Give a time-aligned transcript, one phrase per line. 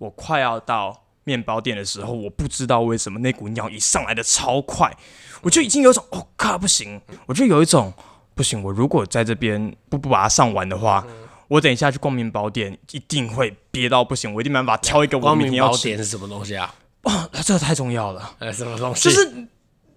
[0.00, 4.92] 我快要到面包店的时候，我不知道为什么那股尿意上来的超快，
[5.42, 7.92] 我就已经有一种哦靠不行，我就有一种
[8.34, 11.06] 不行，我如果在这边不不把它上完的话。
[11.50, 14.32] 我等一下去逛面包店，一定会憋到不行。
[14.32, 16.72] 我一定办法挑一个我光明明天要吃宝典是什么东西啊？
[17.02, 18.36] 哦，这个太重要了。
[18.38, 19.02] 呃，什么东西？
[19.02, 19.48] 就是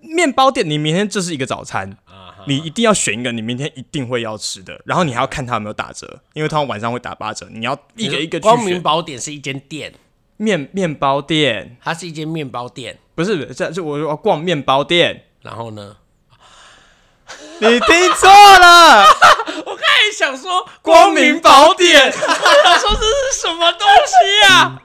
[0.02, 8.82] 面包店，你明天这是一个早餐，啊哈你一定要选一个你明天一定会要吃的，然后你还要看它有没有打折，因为通常晚上会打八折，你要一个一个去光明选。
[8.82, 9.94] 宝典是一间店，
[10.38, 13.00] 面面包店它是一间面包店。
[13.16, 15.98] 不是这这我要逛面包店，然后呢，
[17.60, 19.06] 你听错了，
[19.66, 22.08] 我刚才想说光明宝典。
[22.10, 24.14] 我想说这是什么东西
[24.50, 24.82] 啊？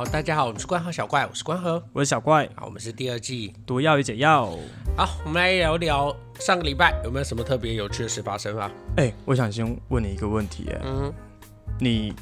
[0.00, 1.82] 好，大家好，我们是关河小怪，我是关河。
[1.92, 3.52] 我是小怪，好，我们是第二季。
[3.66, 4.46] 毒药与解药。
[4.96, 8.72] 好，我们来聊聊上个礼拜有没有什么特别有趣的事发生啊？
[8.96, 11.12] 哎、我想先问你一个问题，哎，嗯，
[11.78, 12.14] 你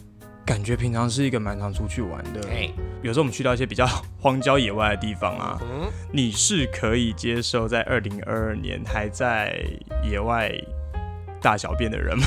[0.45, 2.69] 感觉平常是一个蛮常出去玩的，哎，
[3.03, 3.87] 有时候我们去到一些比较
[4.21, 9.57] 荒郊野外的地方啊，嗯，你是可以接受在二零二二年还在
[10.03, 10.53] 野外
[11.41, 12.27] 大小便的人吗？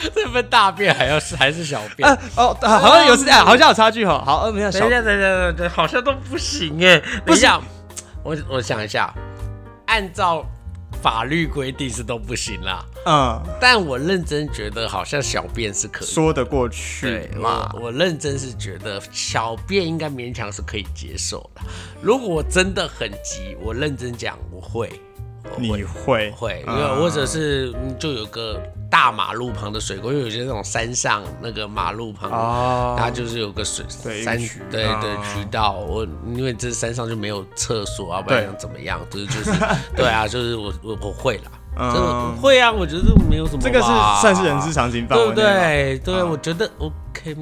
[0.14, 2.08] 这份大便还要是还是小便？
[2.08, 4.22] 啊哦，啊好像有是，哎好像有差距哈。
[4.24, 7.00] 好，呃，没有小等一下，等一下，等一下，好像都不行哎。
[7.24, 7.60] 等一下，
[8.22, 9.12] 我我想一下，
[9.86, 10.44] 按照
[11.02, 12.84] 法律规定是都不行啦。
[13.06, 16.08] 嗯，但我认真觉得好像小便是可以。
[16.08, 17.84] 说得过去对，嘛我？
[17.84, 21.62] 我认真是觉得小便应该勉强是可以接受的。
[22.02, 25.07] 如果我真的很急，我认真讲我会，我
[25.56, 28.60] 你会会会，因嗯为或者是嗯就有个
[28.90, 33.84] 大马路旁的水沟，因为有些那种山上那个马路旁，哦它就是有个水
[34.22, 34.36] 山
[34.70, 35.72] 对对渠道。
[35.72, 39.00] 我因为这山上就没有厕所啊，不然想怎么样？
[39.10, 39.52] 就是就是
[39.96, 43.86] 对啊，就是我我我会啦，嗯这个会啊，我觉得没有什么，这个是
[44.20, 45.98] 算是人之常情吧对不对？
[45.98, 47.36] 对，嗯我觉得 OK，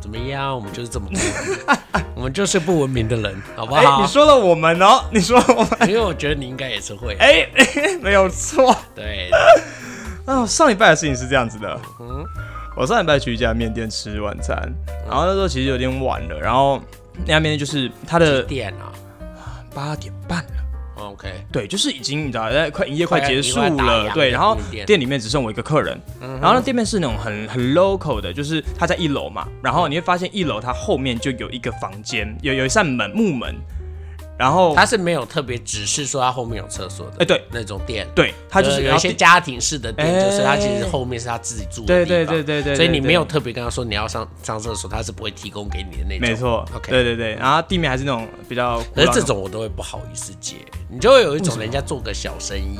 [0.00, 0.54] 怎么样？
[0.54, 4.06] 我们就是这么过， 我们就是不文明的人，好不哎、好你？
[4.08, 7.48] 说了我们哦，你说了我们，因为我觉得你应该也是会，哎、
[8.00, 8.74] 没有错。
[8.94, 9.30] 对，
[10.26, 12.24] 哦，上礼拜的事情是这样子的，嗯
[12.76, 14.56] 我上礼拜去一家面店吃晚餐，
[15.08, 16.80] 然后那时候其实有点晚了，然后
[17.16, 18.92] 那家面店就是它的点啊
[19.74, 20.50] 八点半了。
[20.98, 24.84] ，OK，对，就是已经你知道，在快营业快快结束了，对，然后店。
[24.86, 33.54] 店里面只剩我一个客人，嗯然后呢店面是那种很很 local 的，就是它在一楼嘛，然后你会发现一楼它后面就有一个房间，有有一扇门木门，
[34.38, 37.42] 然后他是没有特别指示说他后面有厕所的，哎对。
[37.50, 38.06] 那种店。
[38.14, 46.28] 对他就是呃有一些家庭式的店，就是他其哎实后面是他自己住的对地方，对对对对，对所以你没有特别跟他说你要上上厕所，他是不会提供给你的那种。
[46.28, 49.40] 没错 OK 对对对，然后地面还是那种比较古可是，这种。
[49.40, 50.56] 我都会不好意思接，
[50.88, 52.78] 你就会有一种人家做个小生意，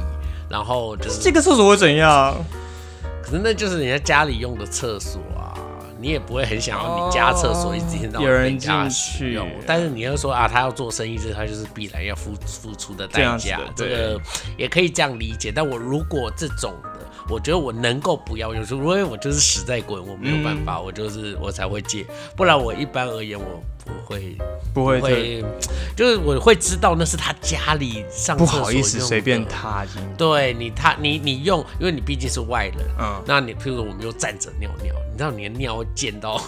[0.48, 2.34] 然后就是这个厕所会怎样？
[3.22, 5.38] 可是那就是人家家里用的厕所啊，
[6.00, 9.48] 你也不会很想要你家厕所一天到晚有人家进去使用。
[9.66, 14.20] 但是你要说啊，他要做生意，这他就是必然要付付出的代价这个
[14.56, 15.53] 也可以这样理解。
[15.54, 22.06] 但我如果这种的，我觉得我能够不要用，除非我就是实在滚，我没有办嗯法，我就是我才会借，
[22.37, 24.37] 不然我一般而言我不会
[24.75, 25.44] 不会特会，
[25.97, 33.22] 就是我会知道那是他家里上不好意思用随便的踏进，对你他你你用，因为你毕竟是外人，嗯。
[33.26, 36.41] 那你譬如说我们又站着尿尿，你知道你的尿会溅到，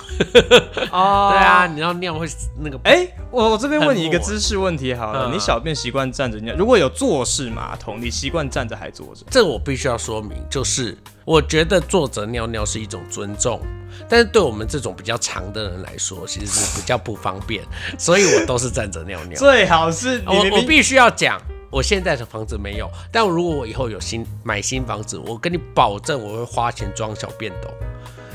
[0.93, 1.31] 哦。
[1.33, 2.27] 对啊，，你知道尿会
[2.59, 5.35] 那个，哎、我我这边问你一个很知识问题好了，嗯。
[5.35, 6.55] 你小便习惯站着尿？
[6.57, 9.25] 如果有坐式马桶，你习惯站着还坐着？
[9.31, 10.97] 这我必须要说明，就是
[11.31, 13.61] 我觉得坐着尿尿是一种尊重，
[14.09, 17.63] 但是对我们这种比较长的人来说，其实是比较不方便，
[17.97, 19.35] 所以我都是站着尿尿。
[19.39, 21.41] 最好是我我必须要讲，
[21.71, 27.71] 我现在的房子没有，但如果我以后有新买新房子，我跟你保证我会花钱装小便斗，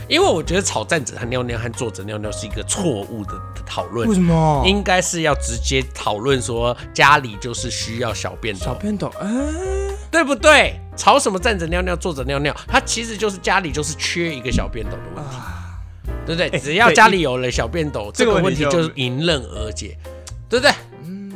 [0.07, 3.33] 因为我觉得吵站着和尿尿和坐着尿尿是一个错误的
[3.65, 4.15] 讨论为。
[4.15, 4.63] 什么？
[4.65, 9.27] 应该是要直接讨论说家里就是需要小便斗，小便斗，哎、
[10.11, 10.79] 对不对？
[10.95, 15.37] 吵什么站着尿尿、坐着尿尿，它其实就是家里就是缺一个小便斗的问题，
[16.25, 16.49] 对不对？
[16.49, 19.97] 哎只要家里有了小便斗，这个这个问题就问题就是迎刃而解，
[20.47, 20.71] 对不对？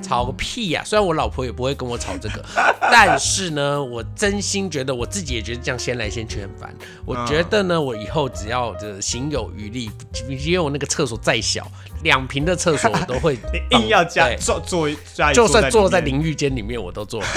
[0.09, 2.43] 吵个屁呀、虽然我老婆也不会跟我吵这个，
[2.91, 6.73] 但是呢，我真心觉得我自己也觉得这样先来先去很烦。
[7.05, 9.91] 我觉得呢，我以后只要这行有余力，
[10.27, 11.71] 因为我那个厕所再小，
[12.03, 13.37] 两平的厕所 我都会
[13.71, 14.37] 硬要加对。
[14.37, 17.21] 坐坐加一就算坐在淋浴间里面我都做。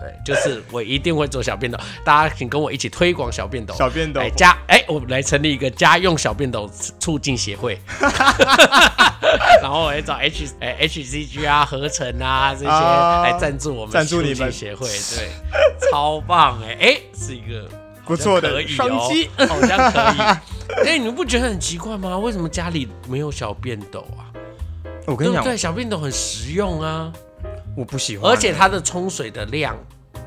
[0.00, 3.74] 对，就是我一定会做小便斗，大家请跟我一起推广小便斗。
[3.74, 4.20] 小便斗。
[4.20, 6.70] 哎，家哎，我们来成立一个家用小便斗
[7.00, 7.78] 促进协会，
[9.62, 14.36] 然后我会找 H 哎 HCG 啊、合成啊这些啊来赞助我们赞助你们。
[14.36, 17.68] 促进协会，对，超棒哎哎，是一个
[18.06, 20.86] 不错的好像可以商机哦，好像可以。
[20.88, 22.16] 哎，你们不觉得很奇怪吗？
[22.16, 24.30] 为什么家里没有小便斗啊？
[25.06, 25.56] 我跟你讲，对？
[25.56, 27.12] 小便斗很实用啊，
[27.76, 29.76] 我不喜欢，而且它的冲水的量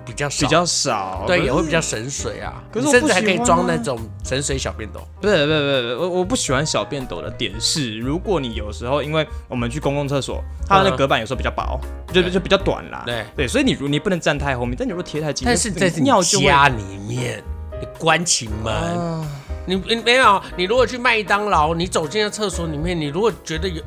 [0.05, 2.63] 比较少，比较少，对，也会比较省水啊。
[2.71, 5.05] 可是我你甚至还可以装那种省水小便斗。
[5.21, 11.79] 不是不是不是，我我不喜欢小便斗的点是，如果你有时候因为我们去公共厕所，它的隔板有时候比较薄，
[12.13, 13.03] 就就比较短啦。
[13.05, 17.43] 对对，所以你如你不能站太后面，但你如果贴太近，但是在尿就会家里面，
[17.79, 19.27] 你关起门，啊。
[19.65, 23.81] 你你没有，你如果去麦当劳，你走进了厕所里面，你如果觉得有。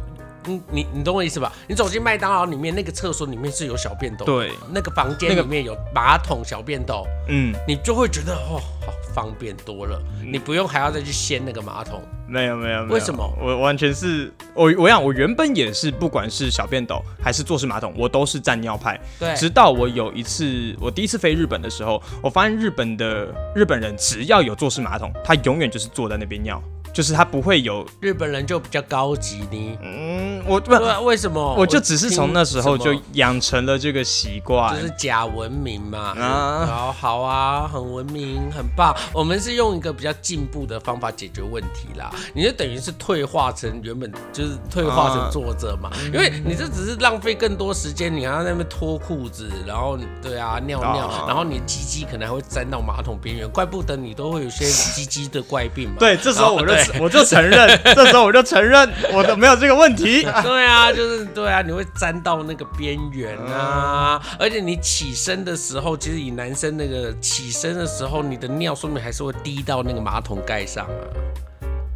[0.44, 1.52] 你你你懂我意思吧？
[1.68, 4.50] 你走进麦当劳里面那个厕所里面是有小便斗，对。
[4.72, 12.02] 那个房间里面有马桶小便斗，嗯，你就会觉得哦，好方便多了，你不用还要再去掀那个马桶。
[12.26, 12.94] 没有没有，没有。
[12.94, 13.30] 为什么？
[13.38, 18.98] 我完全是我我想我原本也是，不管是小便斗还是坐式马桶，我都是站尿派。
[19.18, 26.62] 对，直到我有一次，我第一次飞日本的时候，我发现日本的日本人只要有坐式马桶，他永远就是坐在那边尿，
[26.92, 29.78] 就是他不会有日本人就比较高级呢。
[29.82, 31.54] 嗯，我不对啊，为什么？
[31.56, 34.86] 我就只是从那时候就养成了这个习惯就。
[34.86, 36.14] 是假文明嘛。
[36.18, 38.94] 啊好好啊，很文明，很棒。
[39.12, 42.10] 我们是用一个比较进步的方法解决问题啦。
[42.34, 55.96] 你就等于是退化成原本就是退化成作者嘛，因为你这只是浪费更多时间，你还要在那边脱裤子，然后对啊尿尿，啊然后你的鸡鸡可能还会沾到马桶边缘，怪不得你都会有些鸡鸡的怪病嘛。
[55.98, 60.23] 对，这时候我就我就承认， 这时候我就承认我的没有这个问题。
[60.43, 71.05] 对啊，就是对啊，你会沾到那个边缘啊，而且你起身的时候，其实以男生那个起身的时候，你的尿说明还是会滴到那个马桶盖上啊。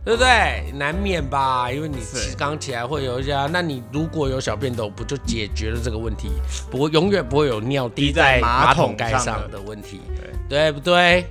[0.06, 0.70] 对不对？
[0.78, 6.30] 难免吧，因为你是起刚起来会有一些啊，那你如果有小便斗，不就解决了这个问题？
[6.70, 10.00] 不会永远不会有尿滴滴在在马马桶桶盖上的问题，
[10.48, 11.26] 对对不对？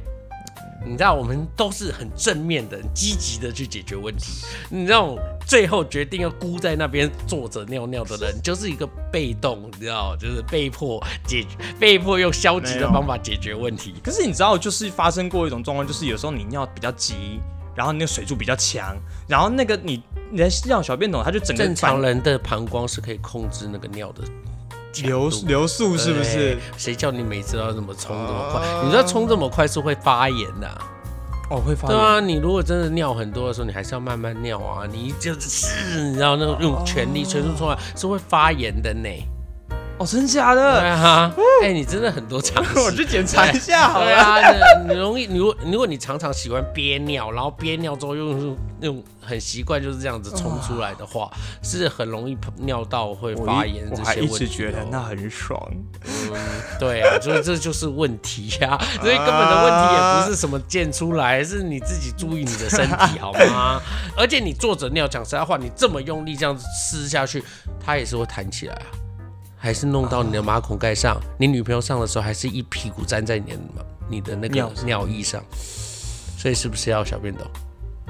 [0.85, 4.45] 你知道，我们都是很正面的、很积极的去解决问题。
[4.69, 11.49] 你这种最后决定要孤在那边坐着尿尿的人， 就是一个被动，你知道，就是被迫解决、
[11.79, 13.95] 被迫用消极的方法解决问题。
[14.03, 17.39] 可是你知道，就是发生过一种状况，就是有时候你尿比较急，
[17.75, 18.95] 然后那个水柱比较强，
[19.27, 20.01] 然后那个你
[20.31, 24.23] 你的尿小便桶，它就整个正常人的膀胱是可以控制那个尿的
[24.95, 26.57] 强流度流速是不是对？
[26.77, 28.61] 谁叫你每次都要这么冲这么快？
[28.61, 30.77] 啊你知道冲这么快是会发炎的啊、
[31.51, 31.97] 哦，会发炎。
[31.97, 34.87] 对啊，你如果真的尿很多的时候，你还是要慢慢尿啊。
[34.91, 39.09] 你就是你知道那种用全力全速冲来是会发炎的呢。
[39.97, 40.81] 哦，真假对的？
[40.81, 41.33] 啊，
[41.63, 42.77] 哎、你真的很多常识。
[42.83, 44.05] 我去检查一下好了。
[44.05, 44.51] 对啊，
[44.83, 51.31] 你 你容易，你如果如果你常常喜欢憋尿，然后憋尿之后又用那种很习惯就是这样子冲出来的话，
[51.63, 54.35] 是很容易尿道会发炎这些问题、哦。
[54.35, 55.57] 一直觉得那很爽。
[56.05, 56.33] 嗯，
[56.77, 63.81] 对啊，所以这就是问题呀、 所以根本的问题也不是什么溅出来，是你自己注意你的身体好吗？
[64.17, 67.41] 而且你坐着尿，讲实在话，你这么用力这样子撕下去，
[67.79, 68.87] 它也是会弹起来啊，
[69.65, 71.19] 还是弄到你的马桶盖上。
[71.39, 73.57] 你女朋友上的时候，还是一屁股粘在你的
[74.07, 75.43] 你的那个尿意上，
[76.37, 77.43] 所以是不是要小便斗？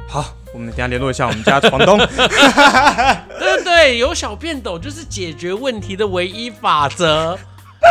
[0.06, 1.98] 好，我们等下联络一下我们家房东。
[3.40, 3.98] 对对对？
[3.98, 7.40] 有小便斗就是解决问题的唯一法则。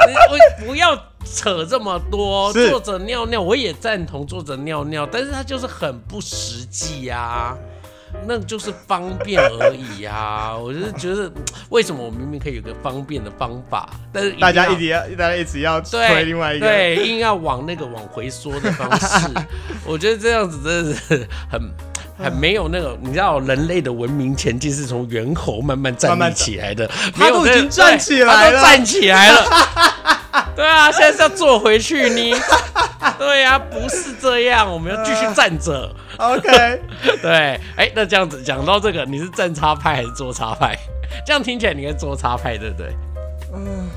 [0.07, 0.95] 你我不要
[1.25, 7.57] 扯这么多，是坐着尿尿我也赞同坐着尿尿，但是他就是很不实际呀、
[8.27, 11.31] 那就是方便而已呀、 我就是觉得，
[11.69, 16.67] 为什么我明明可以有个方便的方法，但是大家一定直要，大家一直要对推另外一个。
[16.67, 19.29] 对，硬要往那个往回缩的方式，
[19.85, 21.61] 我觉得这样子真的是很
[22.17, 29.45] 很没有那个，你知道人类的文明前进是从猿猴慢慢站立起来的，他都已经站起来了他都站起来了。
[30.57, 32.37] 对啊，现在是要坐回去呢。
[33.19, 35.95] 对啊，不是这样，我们要继续站着。
[36.17, 36.81] OK，
[37.21, 40.77] 对，哎，那这样子讲到这个，你是站插派还是坐插派？
[41.27, 42.95] 这样听起来你应该坐插派，对不对？
[43.55, 43.89] 嗯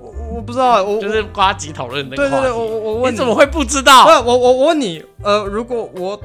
[0.00, 2.42] 我我不知道，我就是瓜吉讨论的那个话题。
[2.42, 6.20] 对对对，我我我问你怎么会不知道我我我问你，呃，如果我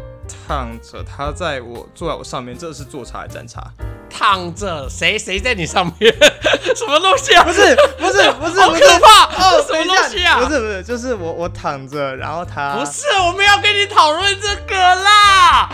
[0.48, 3.62] 躺着，他在我坐在我上面，这是坐茶还是站茶？
[4.10, 6.14] 躺着，谁谁在你上面？
[6.76, 7.44] 什么东西啊？
[7.44, 9.26] 不是不是不是，好可怕！
[9.36, 10.40] 哦，什么东西啊？
[10.40, 15.62] 不是不是，就是我我躺着，然后他不是，我们要跟你讨论这个啦！
[15.62, 15.70] 啊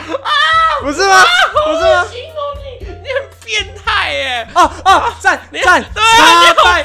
[0.81, 1.23] 不是吗？
[1.65, 2.05] 不是吗？
[2.11, 4.47] 形容你，你很变态耶！
[4.53, 5.15] 啊啊！
[5.19, 6.83] 赞赞对啊插派，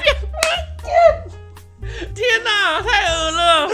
[2.15, 3.69] 天哪，太恶了！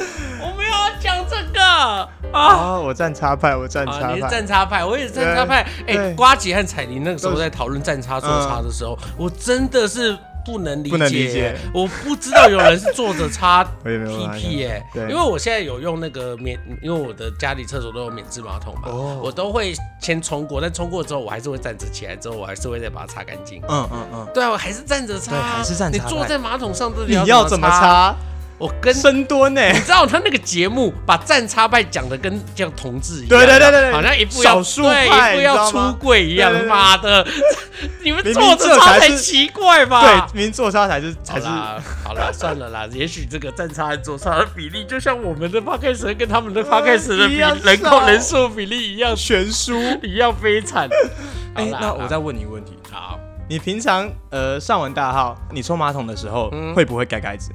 [0.40, 2.08] 我没有要讲这个啊。
[2.32, 2.78] 啊！
[2.78, 4.30] 我站插派，我站啊，你是插派。
[4.30, 5.62] 站插派，我也是站插派。
[5.86, 23.62] 哎、对瓜吉和彩铃那个时候在讨论站插坐插的时候，我真的是不能理解，不能理解我不知道有人是坐着插 我也没有办法 PP 耶、对因为我现在有用那个免，因为我的家里厕所都有免治马桶嘛，哦我都会先冲过，但冲过之后我还是会站着起来，之后我还是会再把它擦干净。
[23.68, 28.14] 嗯嗯嗯，对啊，我还是站着擦，还是站你坐在马桶上，到底你要怎么擦？
[28.58, 28.64] 插？
[28.64, 29.62] 我跟深蹲呢？
[29.72, 37.24] 你知道他那个节目把战插派讲的跟像同志一样，对对对对对好像一部要少数对派一部要出柜一样妈的，
[38.02, 40.28] 你们明明坐着这才奇怪吧？
[40.32, 41.46] 对，明坐差才是才是。
[41.46, 42.86] 好了，算了啦。
[42.92, 49.78] 也许这个战差和坐差的比例，就像我们的 p o d c a 跟他们的 p o d c a 的比一样人口人数比例一样悬殊。
[50.02, 50.88] 一样悲惨。
[51.54, 57.50] 哎，啦那我再问你一个问题：好你平常呃上完大号，你冲马桶的时候嗯会不会盖盖子？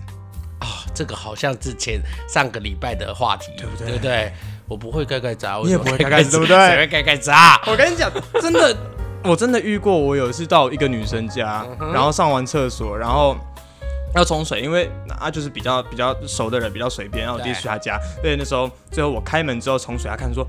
[0.94, 4.32] 啊，这个好像之前上个礼拜的话题，对不对对不对？
[4.68, 7.60] 我不会盖盖子啊，你也不会盖盖子 对不对谁会盖盖子啊？
[7.68, 8.76] 我跟你讲，真的，
[9.24, 9.98] 我真的遇过。
[9.98, 13.36] 我有一次到一个女生家，嗯然后上完厕所，然后
[14.16, 17.26] 要冲水，因为啊就是比较比较熟的人，比较随便。
[17.26, 20.46] 然后我第一次去她家，对，那时候最后我开门之后冲水，她看说。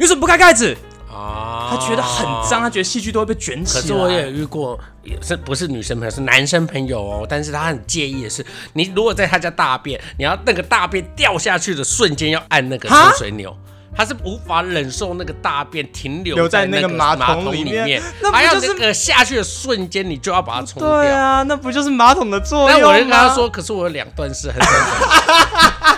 [0.00, 0.76] 你为什么不开盖子？
[1.10, 3.82] 啊她觉得很脏，他觉得戏剧都会被卷起来。
[3.82, 7.26] 可是我也遇过，也是不是女生朋友，是男生朋友哦。
[7.28, 13.56] 但是他很介意的是，你如果在他家大便，你要那个大便掉下去的瞬间要按那个哈冲水钮。
[13.96, 20.88] 他是无法忍受那个大便停留留在那那个马马桶里面面，那不还要就是那个下去的瞬间，你就要把它冲掉。
[20.88, 22.76] 对啊，那不就是马桶的作用吗？
[22.80, 25.97] 但我就跟他说，可是我有两段式很短。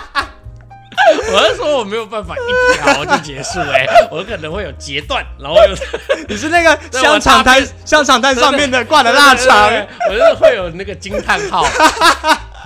[1.33, 5.75] 我是说我没有办法一条就结束哎、我可能会有截断，然后又
[6.27, 9.71] 你是那个 香肠摊香肠摊上面的挂的腊肠，
[10.09, 11.65] 我是会有那个惊叹号，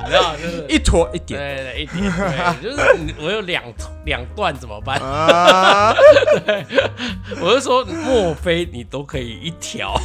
[0.03, 3.63] 你知道，就是一坨一点对对一点，对，就是我有两
[4.05, 4.99] 两段怎么办？
[4.99, 5.95] 啊，
[7.41, 9.99] 我是说，莫非你都可以一条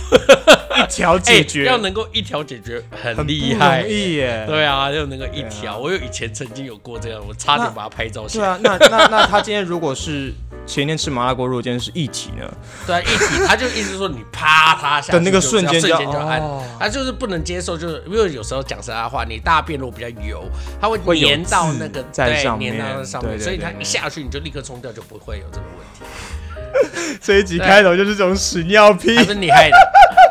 [0.76, 3.92] 一条解决，哎要能够一条解决，很很厉害不容。
[3.92, 4.44] 易耶。
[4.46, 8.58] 对啊，要能够一条，啊我有以前曾经有过这样，我差点把它拍照下来。
[8.58, 10.32] 对啊，那那那他今天如果是
[10.66, 12.48] 前天吃麻辣锅，如果今天是一体呢？
[12.86, 20.44] 对啊，一体，他就意思说你啪他下去的那个瞬间就瞬间就按哦，他就是不能接受，就是因为有时候讲实在话，你大便如果比较油，
[20.80, 26.04] 它会会粘到那个对在上面粘到那上面，所以它一下去你就立刻冲掉，就不会有这个问题。
[27.20, 29.24] 这一集开头就是这种屎尿屁不。
[29.24, 29.76] 是你害的，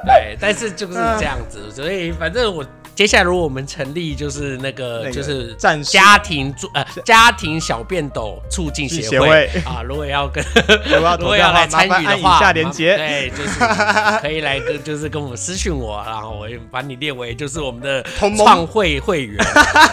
[0.05, 2.65] 对，但是就是这样子，所以反正我
[2.99, 9.29] 接下来如果我们成立就是那个那个就是战士家庭助呃家庭小便斗促进协协会。
[9.29, 10.43] 会啊，如果要跟
[11.17, 12.97] 如果要来参与的话，下连接。
[12.97, 13.57] 对，就是
[14.21, 18.03] 可以来跟就是跟我们私讯我，然后我会把你列为就是我们的
[18.35, 19.37] 创会会员，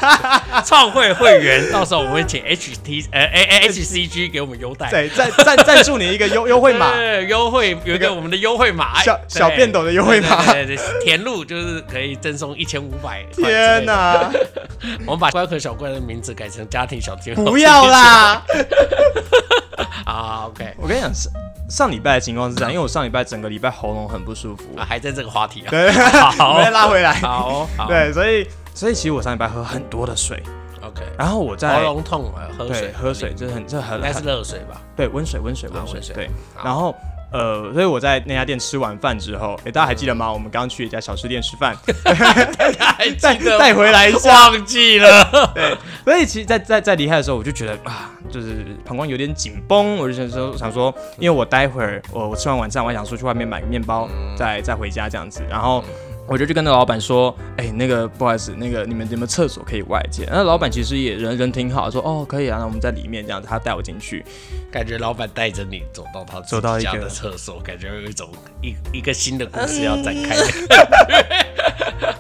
[0.67, 4.91] 创会会员，到时候我们会请 H T 呃 A A H C G 给我们优待。
[4.91, 10.45] 对，赞赞赞助你一个优优惠码，对，优惠有一个我们的优惠码，小小便斗的优惠码。
[10.47, 13.25] 对对对，对填入就是可以赠送一千五百。
[13.33, 13.85] 天！
[13.85, 14.31] 哪，
[15.07, 17.45] 我们把乖和小怪的名字改成家庭小天后。
[17.45, 18.43] 不要啦！
[20.05, 21.33] 啊，OK，我跟你讲，上
[21.69, 25.71] 上礼拜的情况是这样，因为我上礼拜整个礼拜喉咙很不舒服， 啊，还在这个话题啊。
[25.71, 25.91] 对，
[26.39, 27.13] 好我再拉回来。
[27.15, 30.43] 好哦，好对，所以所以其实我上礼拜喝很多的水
[30.83, 31.03] ，，OK。
[31.19, 34.81] 然后我在喉在咙痛啊，喝水，喝水，这很这很应该是很热水吧？
[34.97, 36.31] 对温水温水温水对，
[36.65, 36.95] 然后。
[37.37, 40.33] 呃，所以我在那家店吃完饭之后，哎、大家还记得吗？
[40.33, 41.77] 我们刚去一家小吃店吃饭，
[42.07, 44.49] 还带记得带回来一下。
[44.49, 45.53] 忘记了。
[45.55, 55.85] 对，所以其实在，在在离开的时候，我就觉得啊，就是膀胱有点紧绷，我就想说想说，因为我待会儿我我吃完晚餐，我还想说去外面买个面包，再再回家这样子，然后。
[56.29, 60.27] 我就去跟那老板说，哎、那个不好意思，那个你们有没有厕所可以外借？
[60.31, 64.25] 那老板其实也人人挺好，说哦可以啊，那我们在里面这样子，他带我进去，
[64.71, 68.29] 感觉老板带着你走到他走到一个家的厕所，感觉有一种
[68.61, 70.37] 一一个新的故事要展开。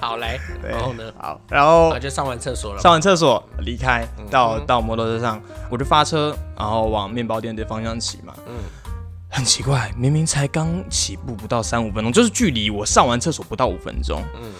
[0.00, 1.12] 好来，然后呢？
[1.18, 2.80] 好，然后啊，就上完厕所了。
[2.80, 8.32] 上完厕所离开，到嗯到摩托车上，我就发车，然后往面包店的方向骑嘛。
[8.46, 8.54] 嗯
[9.28, 14.52] 很奇怪，明明才刚起步不到三五分钟，就是距离我上完厕所不到五分钟，嗯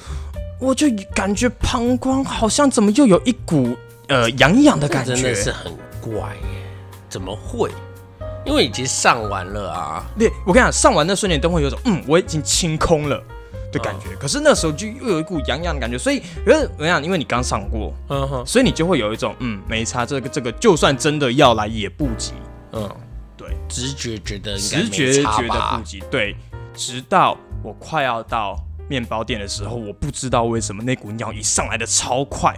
[0.59, 3.77] 我就感觉膀胱好像怎么又有一股
[4.09, 5.71] 呃痒痒的感觉，真的是很
[6.01, 6.67] 怪耶，
[7.11, 7.71] 怎么会？
[8.47, 10.07] 因为已经上完了啊。
[10.19, 13.23] 对，我跟你讲，上完那瞬间都会有种嗯，我已经清空了
[13.71, 14.17] 的感哦觉。
[14.17, 22.33] 可是那时候就又有一股痒痒的感觉，所以可是我跟你讲，因为你刚上过，嗯哼，所以你就会有一种嗯，没差，这个这个就算真的要来也不急。
[22.73, 22.89] 嗯，
[23.47, 26.37] 对，直觉觉得应该直觉觉得不急，对，
[26.75, 28.57] 直到我快要到
[28.89, 32.55] 面包店的时候，我不知道为什么那股尿一上来的超快，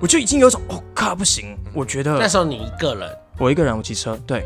[0.00, 4.44] 我就已经有一种哦靠不行，我觉得那时候你一个人，我一个人我骑车，对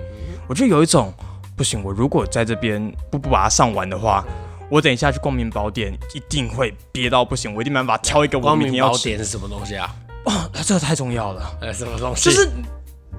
[0.49, 1.13] 我就有一种
[1.57, 4.25] 不行，我如果在这边不不把它上完的话。
[4.71, 7.55] 我等一下去逛面包店，一定会憋到不行。
[7.55, 9.23] 我一定没办法挑一个我光明明天要吃。
[9.23, 9.95] 什么东西啊？
[10.25, 11.59] 哦，这个太重要了。
[11.61, 12.25] 呃，什么东西？
[12.25, 12.49] 就是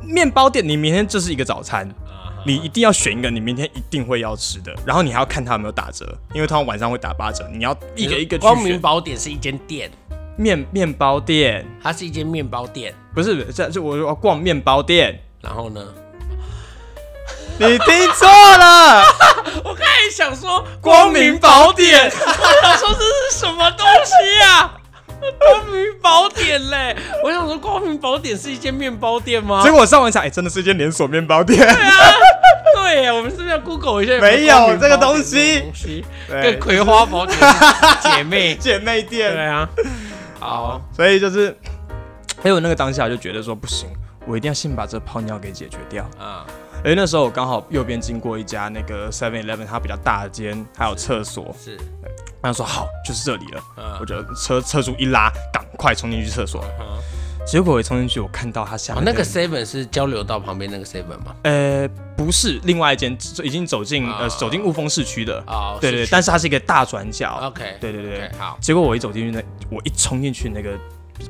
[0.01, 2.04] 面包店，你明天这是一个早餐，啊
[2.47, 8.79] 你一定要选一个你明天一定会要吃的，然后你还要看它有没有打折，因为它晚上会打八折，你要一个一个去光明选。
[8.81, 9.89] 宝典是一间店，
[10.37, 12.93] 面面包店它是一间面包店。
[13.15, 15.83] 不是这这我要逛面包店，然后呢，
[17.57, 19.01] 你听错了，
[19.65, 22.05] 我刚才想说光明宝典。
[22.13, 22.99] 我想说这
[23.31, 24.71] 是什么东西呀、
[25.39, 26.95] 光明宝典嘞！
[27.23, 29.71] 我想说，光明宝典是一间面包店吗结？
[29.71, 31.59] 果我上网查，哎、真的是一间连锁面包店。
[32.75, 34.19] 对呀，我们是不是要 Google 一下？
[34.19, 37.37] 没有这个东西这个东西跟葵花宝典
[38.01, 38.55] 姐妹。
[38.59, 39.33] 姐妹店。
[39.33, 39.69] 对啊，
[40.39, 41.55] 好，所以就是，
[42.41, 43.89] 还有那个当下就觉得说不行，
[44.27, 46.03] 我一定要先把这泡尿给解决掉。
[46.19, 46.45] 啊，
[46.83, 51.55] 而那时候我刚好右边经过一家那个 Seven Eleven，它比较大间，还有厕所。
[51.59, 51.77] 是，
[52.45, 53.61] 他说好，就是这里了。
[53.77, 56.63] 嗯我就车车主一拉，赶快冲进去厕所。
[56.79, 56.85] 嗯
[57.45, 61.35] 结果我一冲进去，我看到他下哦，那个 Seven 是交流道旁边那个 Seven 吗？
[61.43, 61.87] 呃
[62.17, 65.43] 不是另外一间，已经走进啊呃走进雾峰市区的。
[65.45, 67.39] 哦，对对，但是它是一个大转角。
[67.43, 70.75] OK，对对对好，结果我一走进去那，我一冲进去那个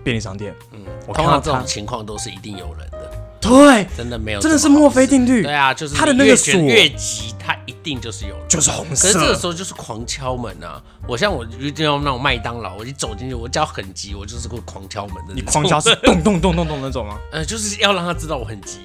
[0.05, 3.11] 便利商店，嗯，我看到通常这种情况都是一定有人的，
[3.47, 8.47] 对，真的没有，真的是墨菲定律对，啊，就是他的那个锁越急，他一定就是有人。
[8.47, 9.45] 就是红色可是这个时。
[9.45, 10.81] 候就是狂敲门啊！
[11.07, 15.33] 我像我一定要那种麦当劳，我一走进去，我只要很急，我就是会狂敲门的。
[15.33, 17.17] 你狂敲是咚咚咚咚咚那种吗？
[17.31, 18.79] 呃，就是要让他知道我很急。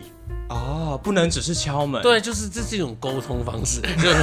[0.51, 2.03] 哦，不能只是敲门。
[2.03, 4.17] 对，就是这是一种沟通方式， 就是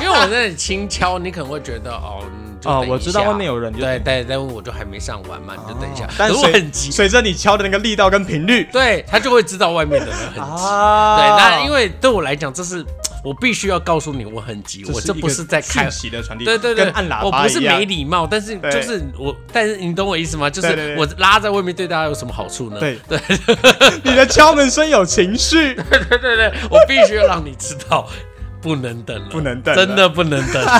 [0.00, 6.04] 因为我在那里轻敲，你可能会觉得哦，嗯就等，一哦我知道下外面有人，就对对，但我就还没上完嘛，你就等一下。
[6.04, 10.64] 哦但是我随很急，随着你敲的那个力道跟频率对他就会知道外面的人很急。
[10.64, 12.84] 啊对，那因为对我来讲，这是
[13.22, 15.90] 我必须要告诉你我很急，我这不是在开讯。
[15.90, 20.48] 息的传递，对对对，跟按喇叭我不是没礼貌，但是就是我，但是你懂我意思吗？
[20.48, 22.78] 就是对对对我拉在外面对大家有什么好处呢？
[22.80, 23.18] 对对，
[24.02, 25.74] 你的敲门声有情绪，
[26.08, 28.08] 对对对，我必须要让你知道，
[28.60, 30.64] 不能等了，不能等真的不能等。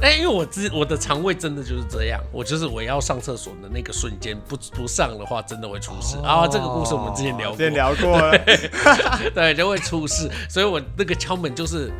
[0.00, 6.18] 哎，因为我自我的肠胃真的就是这样，我就是我要上厕所的那个瞬间不不上的话，真的会出事。
[6.22, 6.46] 啊！
[6.46, 8.20] 这个故事我们之前聊过，之前聊过。
[8.20, 8.38] 了，
[9.34, 11.90] 对，就会出事，所以我那个敲门就是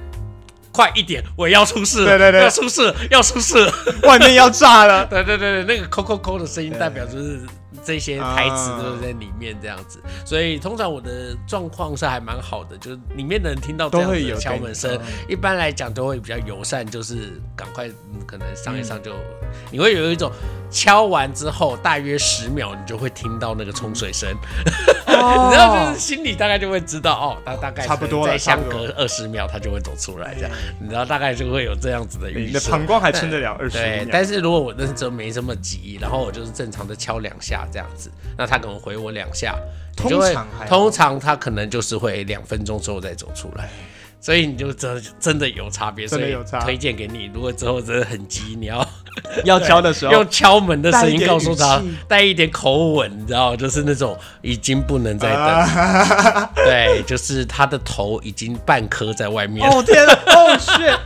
[0.75, 2.43] 快一点，我要出事了，对对对。
[2.43, 3.65] 要出事了，要出事。
[3.65, 3.73] 了。
[4.03, 5.07] 外面要炸了。
[5.09, 7.41] 对对对对，那个扣扣扣的声音代表就是
[7.87, 8.81] 这些台词啊。
[8.83, 17.95] 都是在里面这样子，所以通常我的状况是还蛮好的，就是里面的人听到这样子的都会有敲门声，一般来讲都会比较友善，就是赶快、嗯
[18.27, 19.13] 可能上一上就，
[19.71, 20.33] 你会有一种
[20.71, 24.29] 敲完之后大约十秒，你就会听到那个冲水声，
[25.17, 30.51] 你知道， 就是心里大概就会知道哦，他大概差不多了再相隔二十秒他就会走出来，这样，
[30.81, 32.71] 你知道大概就会有这样子的预你的设。
[32.71, 39.57] 膀胱还撑得了二十对，秒，但是如果我那时候没这么急，然后我就是正常的敲两下这样子，那他可能回我两下，
[39.97, 43.69] 通常通常他可能就是会两分钟之后再走出来，
[44.21, 46.61] 所以你就真真的有差别，真的有差。
[46.61, 48.87] 所以推荐给你，如果之后真的很急，你要
[49.45, 59.69] 要敲的时候用敲门的声音告诉他，带一点口吻，你知道，就是那种已经不能再等，啊， 对，就是他的头已经半颗在外面。
[59.69, 60.99] 哦天啊，哦 shit，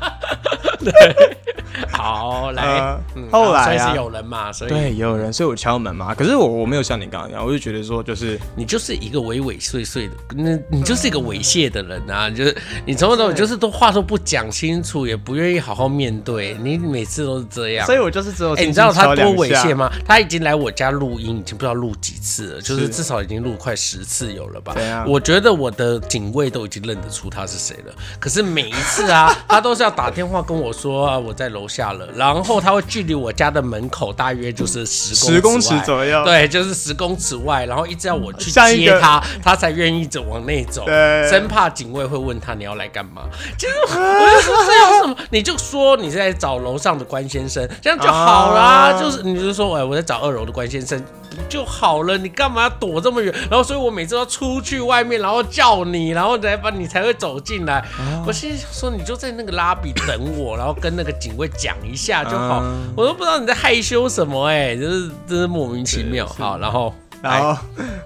[1.90, 6.14] 好，来呃，嗯后来是有人嘛，所以对，有人，所以我敲门嘛。
[6.14, 12.28] 可是我我没有像你刚刚一样，我就觉得说，就是你就是一个畏畏缩缩的，那你就是一个猥亵的人啊！
[12.30, 17.86] 就是你从头到尾就是都话都不讲清楚，也不愿意好好面对，你每次都是这样。
[17.86, 19.74] 所以我就是只有你知道他多猥亵？
[19.74, 19.90] 吗？
[20.06, 24.74] 他已经来我家录音，已经不知道录几次了，就是是至少已经录快十次有了吧？
[25.06, 27.92] 我觉得我的警卫都已经认得出他是谁了。
[28.18, 43.22] 可是每一次啊，他都是要打电话跟我说、啊、我在楼下了，然后他会距离我家的门口大约就是十十公尺左右对，就是十公尺外，然后一直要我去接他，他才愿意走往内走，对生怕警卫会问他你要来干嘛。
[43.56, 48.60] 其 实我就说这有什么，你就说你是在找楼上的关先生，这样就好啦。
[48.60, 51.02] 啊就是你就说哎我在找二楼的关先生。
[51.30, 53.32] 不就好了，你干嘛要躲这么远？
[53.48, 57.74] 然后，所以我每次都要出去外面，然后叫你，然后才把你才会走进来。
[57.74, 62.56] 啊我心里想说，你就在那个拉比等我，然后跟那个警卫讲一下就好。
[62.56, 66.26] 啊我都不知道你在害羞什么、哎，就是真是莫名其妙。
[66.26, 67.56] 是是好，然后然后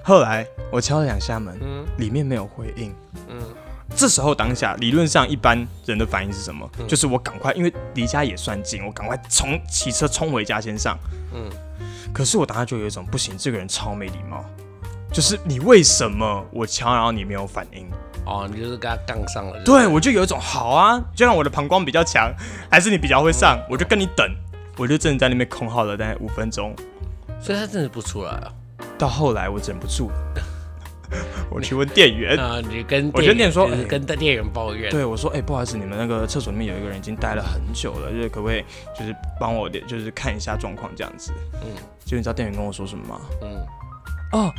[0.03, 2.95] 后来我敲了两下门，嗯里面没有回应，
[3.29, 3.41] 嗯，
[3.97, 6.69] 这时候当下，理论上一般人的反应是什么？
[6.79, 10.99] 嗯就是我赶快，因为离家也算近，我赶快冲骑车冲回家先上。
[11.33, 11.49] 嗯，
[12.13, 14.45] 可是我当下就有一种不行，这个人超没礼貌。
[15.13, 17.87] 就是你为什么我敲然后你没有反应？
[18.25, 19.63] 哦，你就是跟他杠上了。
[19.65, 22.33] 对我就有一种好啊，就让我的膀胱比较强，
[22.71, 24.27] 还是你比较会上，我就跟你等。
[24.79, 26.75] 我就真的在那边空耗了大概五分钟，
[27.43, 28.51] 所以他真的不出来啊。
[28.97, 30.43] 到后来我忍不住了，
[31.55, 34.91] 我去问店员，啊，你跟我跟店说就是哎跟店员抱怨。
[34.91, 38.65] 对我说：“哎、不好意思，你们那个厕所里面有一个人已经待了很久了，就是可不可以
[38.99, 43.21] 就是帮我就是看一下状况这样子？”嗯嗯，就你知道店员跟我说什么吗？
[43.43, 43.67] 嗯，
[44.33, 44.53] 哦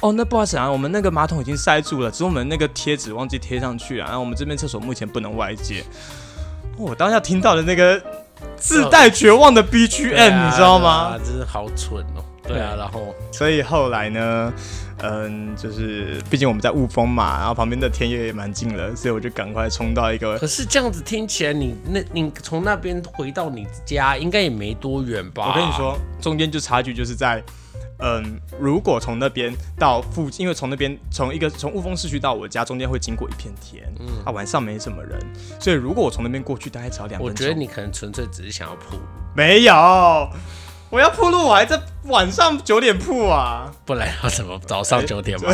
[0.00, 5.80] 哦，那不好意思啊，我们那个马桶已经塞住了，只是我们那个贴纸忘记贴上去啊，然后我们这边厕所目前不能外接。
[5.80, 8.02] 哦我当下听到的那个
[8.56, 11.16] 自带绝望的 BGM，、你知道吗？
[11.18, 12.24] 真是好蠢哦。
[12.42, 14.52] 对啊，然后所以后来呢，
[15.02, 25.48] 嗯，就是毕竟我们在雾峰嘛，然后旁边的田野也蛮近了，所以我就赶快冲到一个可是这样子听起来，你那你从那边回到你家应该也没多远吧？
[25.48, 27.42] 我跟你，说，中间就差距就是在，
[27.98, 35.18] 嗯，如果从那边到附近，因为从那边从一个从雾峰市区到我家中间会经过一片田，嗯啊，晚上没什么人，
[35.58, 37.44] 所以如果我从那边过去，大概只要两分钟。
[37.44, 38.96] 我觉得你可能纯粹只是想要铺，
[39.34, 40.28] 没有，
[40.92, 45.50] 我要铺路，我还在晚上九点铺啊，不然要怎么早上九点吗？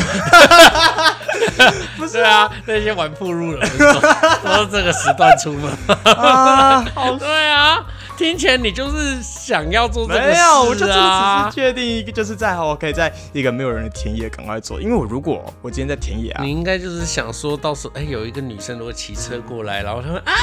[1.97, 5.73] 不是啊，那些玩铺路的不是都都是这个时段出门。
[6.17, 7.13] 啊，好。
[7.23, 7.79] 对啊，
[8.17, 16.43] 听起来你就是想要做这个事、啊、没有，我就只是确定一个，就是在我可以在一个没有人的田野赶快做，因为我如果我今天在田野啊。
[16.43, 20.35] 你，应该就是想说到时候，哎、有一个女生如果骑车过来，然后她会啊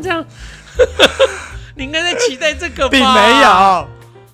[0.00, 0.24] 这样，
[1.74, 2.90] 你应该在期待这个吧？
[2.92, 3.88] 并没有，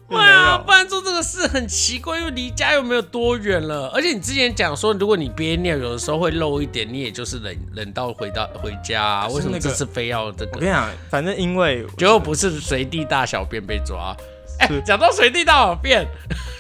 [0.10, 0.70] 对啊，有不。
[0.70, 3.88] 然做这个事很奇怪，因为离家又没有多远了。
[3.94, 9.22] 而且你之前讲说，如果你憋尿，有的时候会漏一点，你也就是忍忍到回到回家、啊。
[9.22, 10.52] 那个为什么这次非要这个？
[10.54, 14.16] 我跟你讲，反正因为结果不是随地大小便被抓。
[14.58, 16.06] 哎、是讲到随地大小便，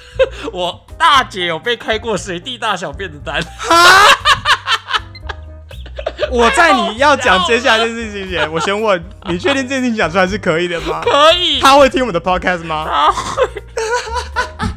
[0.52, 3.40] 我大姐有被开过随地大小便的单。
[6.30, 11.00] 我在你要讲接下来这件事情前， 我先问你，确定这件事情讲出来是可以的吗？
[11.04, 12.86] 可以，他会听我们的 podcast 吗？
[12.88, 13.62] 他会。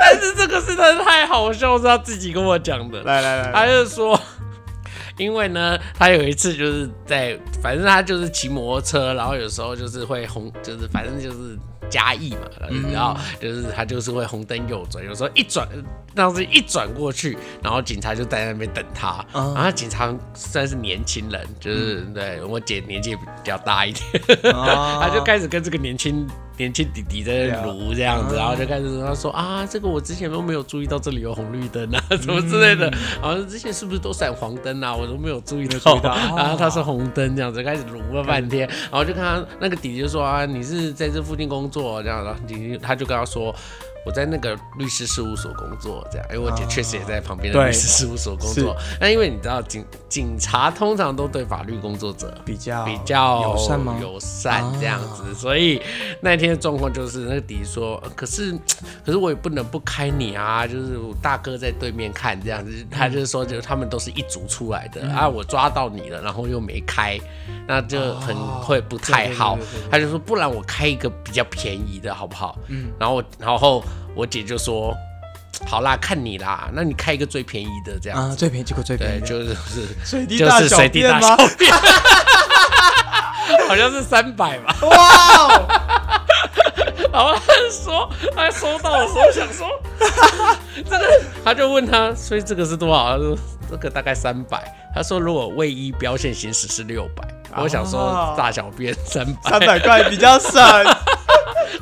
[0.00, 3.02] 但是这个是真的太好笑，是他自己跟我讲的。
[3.02, 4.18] 来来来，他就说，
[5.18, 11.58] 因为呢，他有一次就是在，反正他就是骑摩托车，然后有时候就是会红，就是反正就是
[11.90, 12.40] 加意嘛，
[12.92, 15.66] 然后就是他就是会红灯右转，有时候一转，
[16.14, 19.54] 当时一转过去，然后警察就在那边等他，嗯。
[19.54, 25.00] 然后警察算是年轻人，就是对我姐年纪比较大一点，哦。
[25.02, 26.26] 他就开始跟这个年轻
[26.58, 32.90] 年轻弟弟在那撸这样子，然后就开始他说啊，这个我之前都没有注意到这里有红绿灯啊，什么之类的，
[33.22, 36.14] 然后之前是不是都闪黄灯啊，我都没有注意到，注意到。
[36.36, 43.54] 然 后他是红灯这样子，开始撸了半天，然后就看他那个弟弟就说啊，你是在这附近工作这样，然后弟弟他就跟他说。
[44.04, 48.76] 我在那个律师事务所工作，这样，因为我姐确实也在旁边的律师事务所工作。
[49.00, 53.96] 那因为你知道，警警察通常都对法律工作者比较比较友善吗？
[54.00, 55.80] 友善这样子，所以
[56.20, 58.52] 那天的状况就是那个弟弟说，呃可是
[59.04, 67.18] 可是我也不能不开你啊，就是我大哥在对面看这样子，他就是说，就是他们都是一组出来的、啊，我抓到你了，然后又没开，
[67.66, 69.56] 那就很会不太好。
[69.56, 72.56] 对对对对对他就说，不然我开一个比较便宜的好不好？
[72.68, 73.82] 嗯，然后我然后
[74.14, 74.94] 我姐就说。
[75.66, 81.36] 好啦，看你啦，那你开一个最便宜的这样啊，最便宜结果最便，宜，就是是随地就是大小便吗
[83.66, 84.76] 好像是三百吧。
[84.82, 85.66] 哇哦，
[87.10, 89.68] 然后他就说，他收到的时候想说，
[90.88, 93.16] 这个，他就问他，所以这个是多少？
[93.16, 93.36] 他说
[93.70, 94.62] 这个大概三百。
[94.94, 97.26] 他说如果卫衣标线行驶是六百。
[97.56, 100.52] 我想说哦大小便三百，三百块比较省。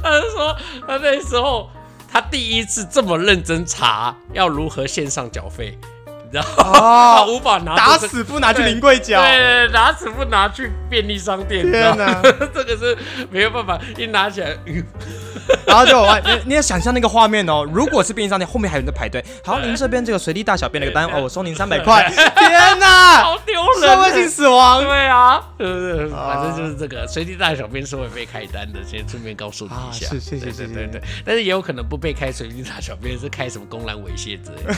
[0.02, 1.68] 他就说他那时候
[2.08, 5.78] 他第一次这么认真查要如何线上缴费，
[6.30, 6.48] 你知道吗？
[6.56, 9.20] 他哦，无法拿打死不拿去临柜角。
[9.20, 12.22] 对，打死不拿去便利商店，天吗哪！
[12.54, 12.96] 这个是
[13.30, 14.84] 没有办法，一拿起来，嗯
[15.64, 22.02] 然后就我你你要想象那个画面哦，如果是便利商店后面还有人在排队，好，您这边这个随地大小便的一个单哦，我收您三百块。
[22.36, 24.28] 天哪，好丢人社会性人。
[24.28, 24.82] 死亡。
[24.82, 26.12] 对啊，对不对？
[26.12, 30.08] 啊反正就是这个随地大小便是会被开单的，先顺便告诉你一下。
[30.08, 34.74] 谢谢谢谢对对对，但是也有可能不被开随地大小便，是开什么公然猥亵之类的。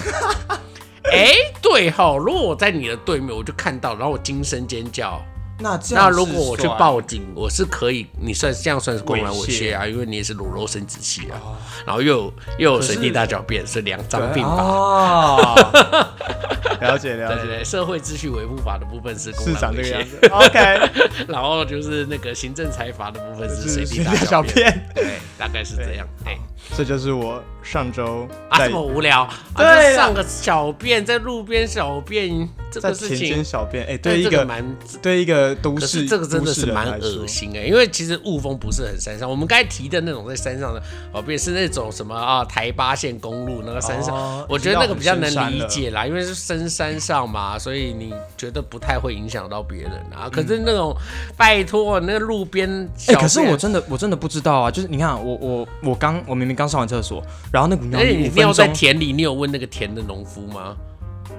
[1.12, 1.32] 哎，
[1.62, 5.20] 对哈，如果我在你的对面，我就看到，然后我惊声尖叫，
[5.61, 11.38] 那这那如果我去报警，我是可以，你算这样算是公然猥猥亵亵啊，因为你也是裸露生殖器啊，
[11.87, 14.62] 然后又有又有随地大小便，是两张病吧。
[14.62, 15.72] 哦，
[16.81, 20.18] 了解了解，对对对，社会秩序维护法的部分是公是然猥亵长这个样子。
[20.31, 25.04] OK， 然后就是那个行政裁罚的部分是是随地大小便，对，
[25.38, 26.07] 大概是这样。
[26.24, 26.37] 哎，
[26.76, 29.22] 这就是我上周啊，这么无聊。
[29.22, 29.35] 啊！
[29.57, 29.90] 对啊。
[29.90, 50.29] 就上个小便，在路边小便这在个事田间情，小便，哎，哎对一个这个蛮，对一个都市，这个真的是蛮恶心哎，因为其实雾峰不是很山上，我们刚才提的那种在山上的哦便是那种什么啊台八线公路那个山上，哦我觉得那个比较能理解啦，因为是深山上嘛，所以你觉得不太会影响到别人啊。
[50.31, 50.97] 可是那种
[51.37, 54.71] 拜托那个路边可是我真的我真的不知道啊！
[54.71, 60.77] 就是你看，我我我刚我明明刚上完厕所，然后那股尿而且意五你尿在分钟，田里，你有问那个田的农夫吗？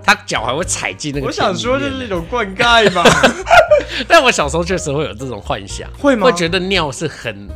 [0.01, 1.31] 他脚还会踩进那个我。
[1.31, 3.03] 想说就是一种灌溉嘛？
[4.07, 7.47] 但我小时候确实会有这种幻想，会吗会觉得尿是很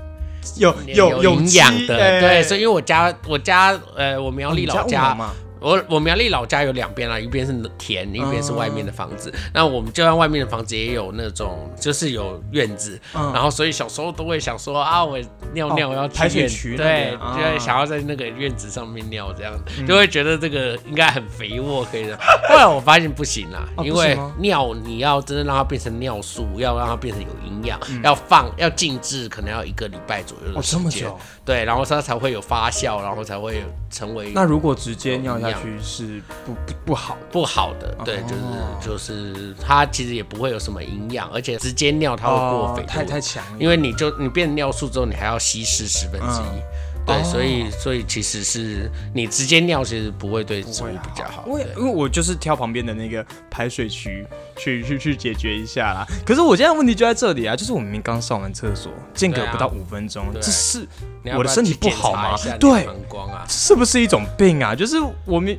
[0.58, 5.32] 有有有营养的，对，所以以因为我家我家呃我苗栗老家，嘛，
[5.64, 9.34] 我我苗栗老家有两边啦，一边是田，一边是外面的房子。
[9.54, 15.18] 那我们就算外面的房子也有那种，就是有院子，嗯然后所以小时候都会想说啊，我
[15.54, 19.54] 尿尿我要去排水院渠对，啊就会想要在那个院子上面尿，这样
[19.88, 22.18] 就会觉得这个应该很肥沃，可以的。
[22.50, 30.80] 后来我发现不行啦，哦因为尿你要真的让它变成尿素，要让它变成有营养，要放要静置，可能要一个礼拜左右的时间。
[30.80, 31.18] 这么久。
[31.46, 46.62] 对，然后它才会有发酵，然后才会有成为那如果直接尿下去是不不不好，不好的，对，哦就是就是它其实也不会有什么营养，而且直接尿它会过肥哦太太强了，因为你就你变尿素之后，你还要稀释十分之一。
[47.06, 51.44] 对，哦所以所以其实是你直接尿，其实不会对植物比较好。
[51.48, 56.06] 因为因为我就是挑旁边的那个排水渠去去去解决一下啦。
[56.26, 60.88] 可是我现在问题就在这里啊，就是我明明刚上完厕所，间隔不到五分钟，对这是
[61.36, 64.74] 我的身体不好吗对膀胱啊，是不是一种病啊？
[64.76, 65.58] 就是我们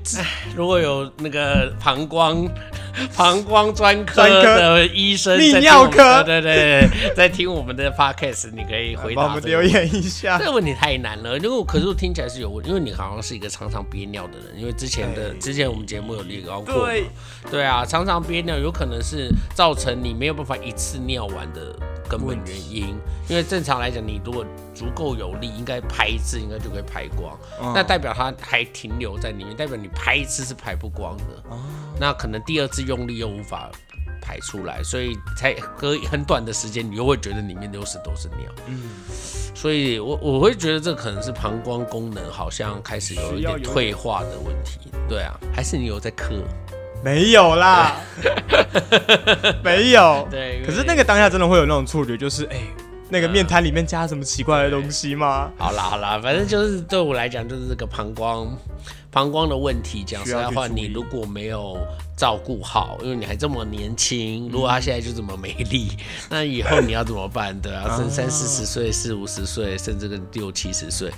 [0.55, 2.49] 如果有那个膀胱
[3.17, 6.23] 膀胱专科的医生泌在听我们尿科。
[6.25, 10.39] 对对对，在听我们的 podcast，你可以回答我们留言一下。
[10.39, 10.45] 这。
[10.45, 15.39] 个问题太难了，如果可是我听起来是有问，因为你好像是一个常常憋尿的人，因为之前的对。
[15.41, 17.05] 之前我们节目有列高过嘛，对，
[17.51, 21.75] 对啊，常常憋尿有可能是造成你没有办法一次尿完的
[22.09, 22.95] 根本原因，
[23.29, 24.45] 因为正常来讲，你如果
[24.75, 31.25] 足够有力，应该拍一次应该就可以拍光，嗯那代表它还停留在里面，代表你拍一次是排不光的，
[32.01, 33.71] 那可能第二次用力又无法。
[34.27, 38.51] 排出来，所以才隔很短的时间，你又会觉得里面都是都是尿。
[38.67, 38.89] 嗯，
[39.55, 46.43] 所以我我会觉得这可能是膀胱功能好像开始有一点退化的问题，对啊，还是你有在嗑？
[47.05, 48.01] 没有啦，
[49.63, 50.27] 没有。
[50.31, 52.63] 对，可是那个当下真的会有那种错觉，就是哎、
[53.15, 55.49] 那个面摊里面加什么奇怪的东西吗？
[55.57, 58.53] 好啦好啦，反正就是对我来讲就是这个膀胱
[59.13, 60.03] 膀胱的问题。
[60.03, 61.79] 讲实在话，你如果没有
[62.17, 65.93] 照顾好，因为你还这么年轻，如果他现在就这么美丽，
[66.29, 67.57] 那以后你要怎么办？
[67.61, 71.09] 对啊，剩三四十岁、四五十岁，甚至跟六七十岁，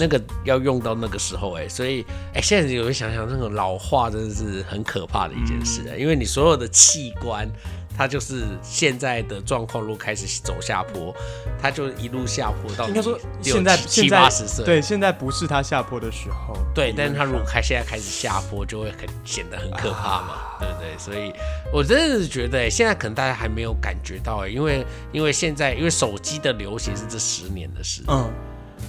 [0.00, 7.48] 那个要用到那个时候哎、所以哎、现在有会想想，那个老化真的是很可怕的一件事、哎因为你所有的器官。
[7.96, 11.14] 它就是现在的状况，如果开始走下坡，
[11.58, 16.54] 他就一路下坡到应该说现在七八十岁，对，现在不是他下坡的时候。
[16.74, 17.14] 对，但是。
[17.14, 20.98] 他如果开现在开始下坡，就会很显得很可怕嘛，对不对？
[20.98, 21.32] 所以
[21.72, 28.28] 我真的是觉得、欸，现在可能大家还没有感觉到、欸，因为因为现在因为手机的流行是这十年的事，嗯，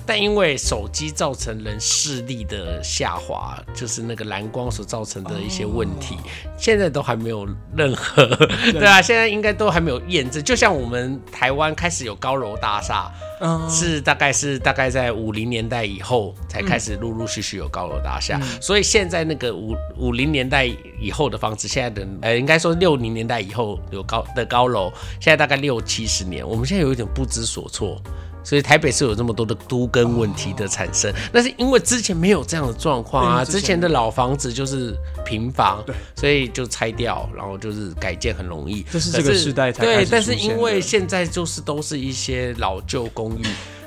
[0.06, 6.16] 但因为手机造成人视力的下滑，就是那个蓝光所造成的一些问题，
[6.58, 8.26] 现在都还没有任何，
[8.72, 10.44] 对啊，现在应该都还没有验证。
[10.44, 20.66] 就像我们台湾开始有高楼大厦，嗯是大概是大概在五零年代以后才开始陆陆续续有高楼大厦，所以现在那个五五零年代
[21.00, 28.02] 以后的房子，现在的呃应该说六零年代以后有高的高楼，现在大概六七十年，我们现在有一点不知所措。
[28.46, 35.84] 所以台北是有这么多的都更问题的产生，那是因为之前没有这样的状况啊，之前之前的老房子就是平房，
[36.16, 38.84] 所以就拆掉，然后就是改建很容易。
[38.84, 43.44] 可这是这个时代才对，但是因为的现在就是都是一些老旧公寓，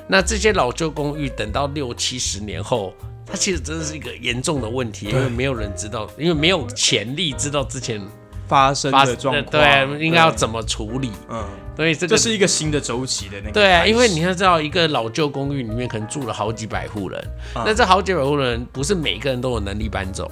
[0.07, 2.93] 那这些老旧公寓等到六七十年后。
[3.31, 8.01] 它其实真的是一个严重的问题，因为没有人知道，因为没有潜力知道之前
[8.47, 11.45] 发生发的状况，对应该要怎么处理，嗯，
[11.79, 17.17] 所以这是一个新的周期的那个对啊，因为你要知道，一个老旧公寓里面可能住了好几百户人，
[17.53, 20.29] 啊那这好几百户人不是每个人都有能力搬走，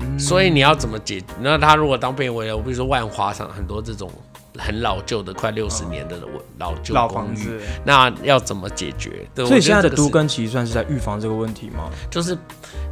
[0.00, 1.22] 嗯所以你要怎么解？
[1.40, 4.10] 那他如果当变为了，比如说万华厂很多这种
[4.58, 6.18] 很老旧的快六十年的
[6.58, 9.26] 老旧老公寓，房子，那要怎么解决？
[9.34, 11.90] 对，所以现在的都得这个是根其实算是在预防这个问题吗？
[12.10, 12.36] 就是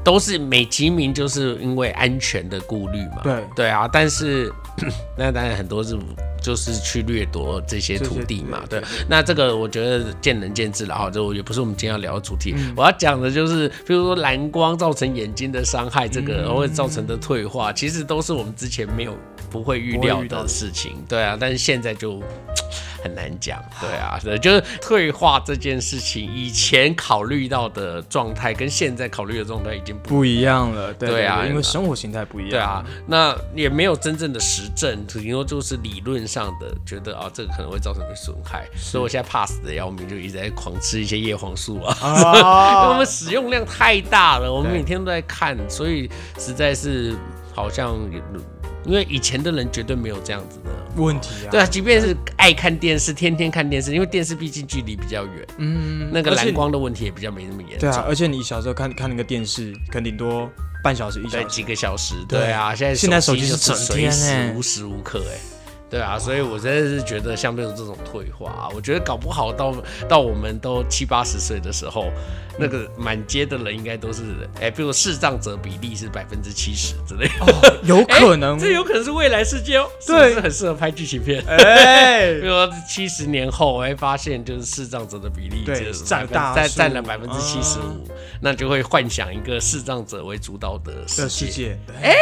[0.02, 3.20] 都是美其名就是因为安全的顾虑嘛。
[3.22, 4.50] 对对啊，但是
[5.16, 5.96] 那当然很多是
[6.42, 8.62] 就是去掠夺这些土地嘛。
[8.68, 12.54] 对，那这个我觉得见仁见智了哈，这也不是我们今天要聊的主题。
[12.56, 19.16] 嗯我要讲的就是，比如说蓝光造成眼睛的伤害，这嗯个会造成的退化，其实都是我们之前没有
[19.50, 20.96] 不会预料到的事情。
[21.08, 22.22] 对啊，但是现在就。
[23.04, 32.50] 很难讲，对啊，对，就是退化这件事情，以前考虑到的状态跟现在考虑的状态已经不不一样了，对对啊因为生活形态不一样。
[32.50, 47.14] 对啊，那也没有真正的实证，顶多就是理论上的觉得啊，这个可能会造成的损害，所以我现在怕死的要命，就一直在狂吃一些叶黄素啊， 因为我啊们使用量太大了，我们每天都在看，所以实在是
[47.54, 48.22] 好像也，
[48.84, 50.70] 因为以前的人绝对没有这样子的。
[50.96, 57.80] 问题啊，对啊，即便是爱看电视，天天看电视，因为电视毕竟距离比较远，嗯，那个蓝光的问题也比较没那么严重。
[57.80, 60.48] 对啊，而且你小时候看看那个电视，可能顶多
[60.84, 62.14] 半小时一小对，时，几个小时。
[62.28, 65.38] 对对啊，现在现在手机是整随天无时无刻哎。
[65.94, 69.72] 对啊，所以我真的是觉得像这种这种退化啊，我觉得搞不好到
[70.08, 72.10] 到我们都七八十岁的时候，
[72.58, 74.22] 那个满街的人应该都是
[74.60, 81.40] 哎，比如视障者比例是百分之七十之类的，有 可能，这有可能是未来世界哦，是不对是很适合拍剧情片？
[81.46, 82.24] 哎。
[82.40, 85.64] 比，如说七十年后，会发现就是视障者的比例
[86.04, 88.08] 占占占了百分之七十五，
[88.40, 92.14] 那就会幻想一个视障者为主导的世界，哎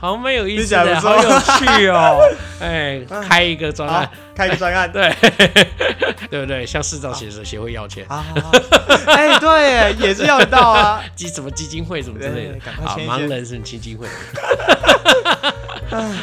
[0.00, 0.94] 好没有意思好有
[1.40, 2.20] 趣哦！
[2.62, 4.04] 哎，开一个专案。
[4.06, 5.12] 好，，开个专案，对。
[6.30, 6.64] 对不对？
[6.66, 8.50] 向视障协协会要钱，好好好，
[9.06, 12.52] 哎，对，也是要到啊， 基什么基金会什么之类的。
[12.52, 13.16] 对赶，快好，签一签。
[13.26, 14.06] 盲人是基金会。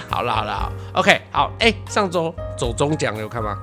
[0.09, 3.57] 好了好了好，OK，好，哎，上周走中奖有看吗？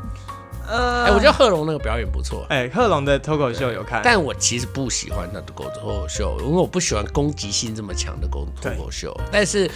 [0.69, 9.15] 呃哎，我觉得贺龙那个表演不错，哎，贺龙的脱口秀有看，但我其实不喜欢他的脱口秀，因为我不喜欢攻击性这么强的脱脱口秀。
[9.31, 9.71] 但是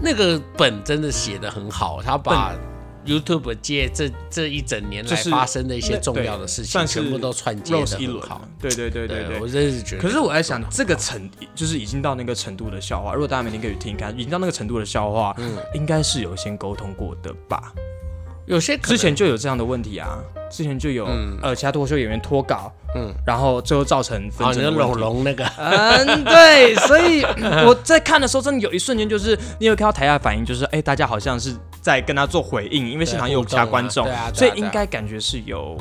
[0.00, 2.54] 那个本真的写的很好，他把
[3.06, 9.48] YouTube 界这这一整年来发生的一些重要的事情，全部都串接的很好。，对对对对对我。
[9.48, 10.02] 真是觉得。
[10.02, 17.72] 可是我在想，这个程就是已经到那个程度的笑话，如果大家每天可以听看，已经到那个程度的笑话，嗯应该是有先沟通过的吧？
[18.46, 20.18] 有些之前就有这样的问题啊，
[20.50, 21.38] 之前就有、嗯。
[21.42, 25.00] 呃其他脱口秀演员脱稿，嗯，然后最后造成纷哦，你说龙争的问题。
[25.00, 35.76] 龙那个，嗯，对，所以嗯 我在看的时候，真的有一瞬间，就是你有看到台下反应，就是哎、大家好像是在跟他做回应，因为现场也有其他观众，对啊对啊所以应该感觉是有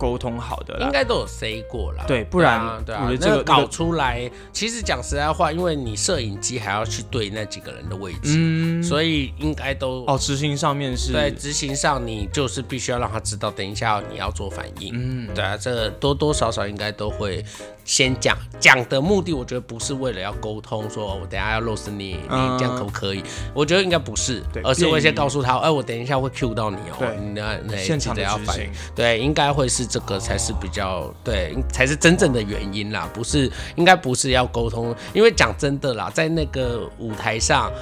[0.00, 0.90] 沟通好的啦应。
[0.90, 2.04] 该都有 say 过啦。
[2.08, 14.92] 对不然啊对啊，我觉得这个那搞出来，其实讲实在话，因为你摄影机还要去对那几个人的位置，嗯，所以应该都哦，执行上面是在，执行上你就是必须要让他知道，等一下你要做反应。
[14.94, 17.44] 嗯，对啊，这个多多少少应该都会
[17.90, 23.20] 先讲，讲的目的我觉得不是为了要沟通，说我等下要 roast 你，你嗯这样可不可以？
[23.52, 28.72] 我觉得应该不是，而是会先告诉他，哎，我等一下会 cue 到你哦对，你要那现场的执记得要反应行。
[28.94, 37.72] 对，应该会是这个才是比较对，才是真正的原因啦，不是应该不是要沟通，因为讲真的啦，在那个舞台上。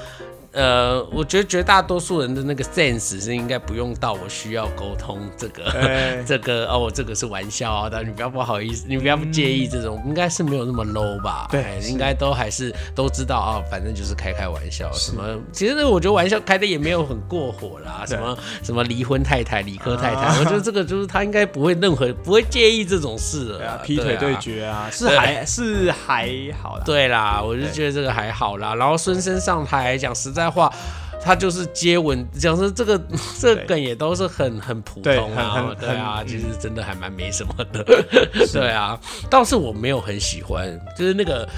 [0.53, 11.47] 呃，我觉得绝大多数人的那个 sense 是应该不用到我需要沟通这个，哎 这个哦，这个是玩笑啊，但你不要不好意思，你不要不介意这种，应该是没有那么 low 吧？
[11.51, 26.29] 对应该都还是都知道啊、反正就是开开玩笑，什么其实我觉得玩笑开的也没有很过火啦，什么什么离婚太太、理科太太，啊我觉得这个就是他应该不会任何不会介意这种事了啊，，劈腿对啊决啊，是还是还
[26.61, 26.83] 好啦。
[26.85, 28.75] 对啦，我就觉得这个还好啦。
[28.75, 30.73] 然后孙生上台讲实在话，
[31.23, 32.97] 他就是接吻，讲说这个
[33.41, 37.85] 这个梗也都是很很普通啊对啊，其实真的还蛮没什么的。
[38.53, 38.99] 对啊，
[39.29, 41.49] 倒是我没有很喜欢，就是那个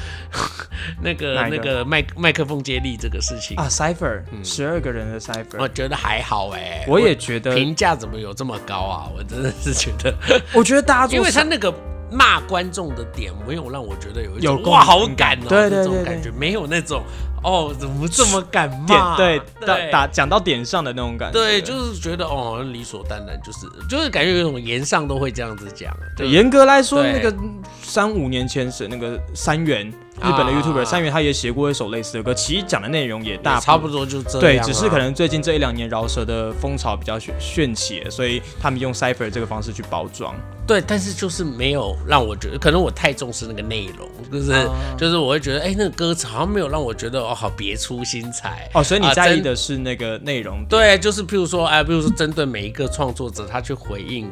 [1.02, 9.08] 那个个那个麦麦克风接力这个事情，啊，Cipher，十二个人的 Cipher，我觉得还好哎、我也觉得，评价怎么有这么高啊？
[9.14, 10.14] 我真的是觉得，
[10.54, 11.72] 我觉得大家做因为他那个。
[12.11, 17.03] 骂观众的点没有让我觉得有一种哇好鸣敢哦、对对对对这种感觉，没有那种
[17.42, 19.16] 哦怎么这么敢骂？
[19.16, 27.35] 点对打打讲到点上的那种感觉，对，就是觉得哦理所当然，就是就是感觉有一种言上都会这样子讲，对严格来说，那个
[27.83, 34.40] 三五年前是那个三元日本的啊 YouTuber 三元，他也写过一首类似的歌，其实讲的内容也大差不多就这样、啊。
[34.40, 40.35] 对，只是可能最近这一两年饶舌的风潮比较炫炫起，所以他们用 Cipher 这个方式去包装。
[40.66, 48.71] 对，但是就是没有让我觉得，可能我太重视那个内容，就是、哦就是我会觉得，哎、那个歌词好像没有让我觉得哦，好别出心裁。
[48.75, 50.64] 哦，所以你在意的是那个内容。
[50.68, 54.31] 对，就是譬如说，哎，比如说针对每一个创作者，他去回应。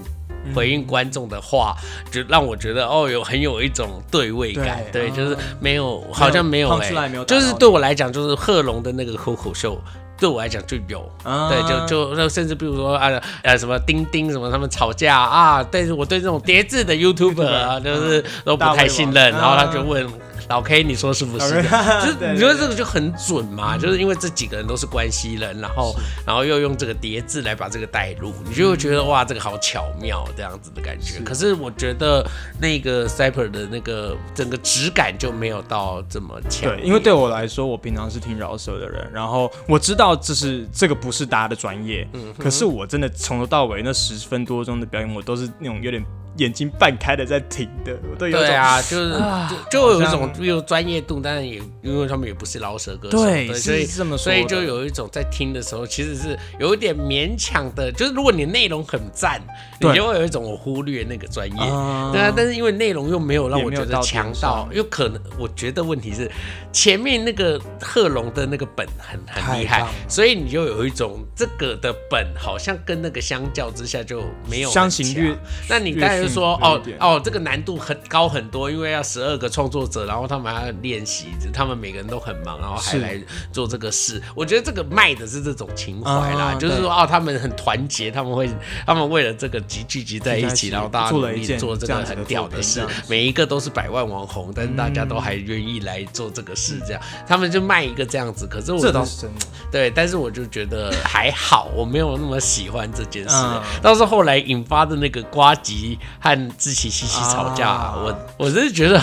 [0.54, 1.74] 回应观众的话，
[2.10, 6.78] 就让我觉得哦，有很有一种对位感，对，对就是没有，好像没有
[7.26, 9.78] 就是对我来讲，就是贺龙的那个脱口秀，
[10.18, 11.48] 对我来讲就有，啊。
[11.48, 13.08] 对，就就就甚至比如说啊
[13.42, 20.06] 呃什么钉钉什么他们吵架啊，但是我对这种叠字的 YouTuber 啊，就是都不太信任，然后他就问
[20.48, 21.62] 老 K 你说是不是？
[21.62, 23.76] 就是 你觉得这个就很准嘛？
[23.76, 25.94] 就是因为这几个人都是关系人，然后
[26.26, 31.20] 然后又用这个叠字来把这个带入，你就会觉得哇，这个好巧妙这样子的感觉。
[31.20, 32.26] 可是我觉得
[32.60, 36.70] 那个 Cyper 的那个整个质感就没有到这么强。
[36.70, 46.02] 对，因为对我来说，我平常是听饶舌的人，然后我知道这是这个不是大家的专业，嗯可是我真的从头到尾那十分多钟的表演，我都是那种有点
[46.38, 59.40] 眼睛半开的在听的，我都有对啊，就是啊就就有一种有专业度，但是也因为他们也不是饶舌歌手，对所以这么说所以就有一种在听的时候其实是有一点勉强的，就是如果你内容很赞，
[59.80, 62.10] 你就会有一种我忽略那个专业，啊。
[62.12, 66.30] 对啊，但是因为内容又没有让我觉得强到点上，有可能我觉得问题是
[66.72, 75.36] 前面那个贺龙的那个本很很厉害所以你就有一种这个的本好像跟那个相较之下就没有相形略
[75.68, 83.20] 那你当然就说哦哦，这个难度很高很多，因为要十二个创作者，然后他们还要练习，他们每个人都很忙，然后还是来
[83.50, 84.22] 做这个事。
[84.34, 88.48] 我觉得这个卖的是这种情怀啦，啊就是说哦，他们很团结，他们会
[88.86, 98.46] 他们为了这个集聚集在一起，然后大家努力做这个很屌的事每一个都是百万网红，但是大家都还愿意来做这个事，这样他们就卖一个这样子。
[98.46, 99.46] 可是我这倒是真的。
[99.70, 103.36] 对，但是我就觉得还好，我没有那么喜欢这件事。
[103.36, 107.94] 嗯倒是后来引发的那个瓜吉和志奇西西吵架，啊。
[107.96, 109.02] 我我是觉得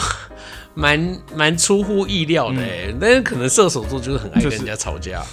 [0.74, 5.20] 蛮蛮出乎意料的、欸，但是可能射手座就是很爱跟人家吵架。
[5.20, 5.26] 就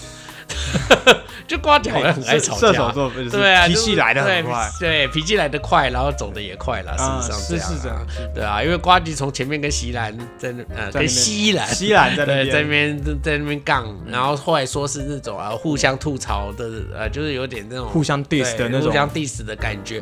[1.60, 7.68] 瓜迪好像很爱吵架，射手座对啊，脾气来的很快，对，脾气来的快，然后走的也快了，啊事实上这样、啊。
[7.68, 8.06] 是是这样。
[8.34, 12.50] 对啊，因为瓜吉从前面跟西兰在那呃跟在西兰西兰在那，边。
[12.50, 18.88] 在那边在那边杠，然后后来说是那种啊互相吐槽的，呃，就是有点那种互相 diss 的那种。
[18.88, 20.00] 嗯互相 diss 的感觉，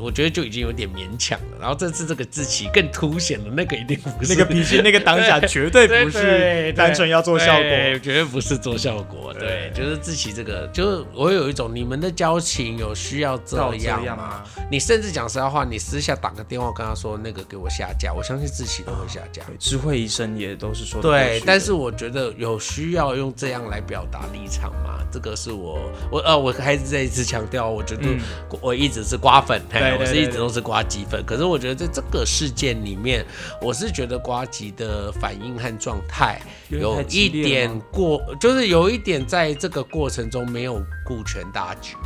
[0.00, 1.58] 我觉得就已经有点勉强了。
[1.60, 4.32] 然后这次这个志奇更凸显了那个一定不是。
[4.34, 7.98] 那个脾气，那个当下 绝对不是单纯要做效果。
[8.02, 9.32] 绝对不是做效果。
[9.38, 14.42] 对，就是志奇这个，就是我有一种你们的交情有需要这样吗？
[14.70, 19.42] 你甚至讲实在话，你私下打个电话跟他说那个给我下架，我相信自己都会下架。
[19.44, 24.98] 对智慧医生也都是说对但是我觉得有需要用这样来表达立场吗？
[25.10, 25.78] 这个是我
[26.10, 28.20] 我呃，我还是再一次强调，我觉得嗯
[28.60, 31.24] 我一直是瓜粉，嘿我是一直都是瓜吉粉。
[31.24, 33.24] 可是我觉得在这个事件里面，
[33.62, 41.96] 我是觉得瓜吉的反应和状态有一点过，就是有一点在这个过程中没有顾全大局，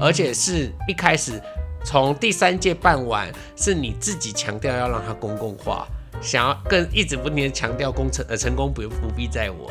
[0.00, 1.40] 而且是一开始
[1.84, 5.86] 从第三届办完，是你自己强调要让它公共化。
[6.20, 9.70] 想要更一直不停的强调工程呃成功不不必在我，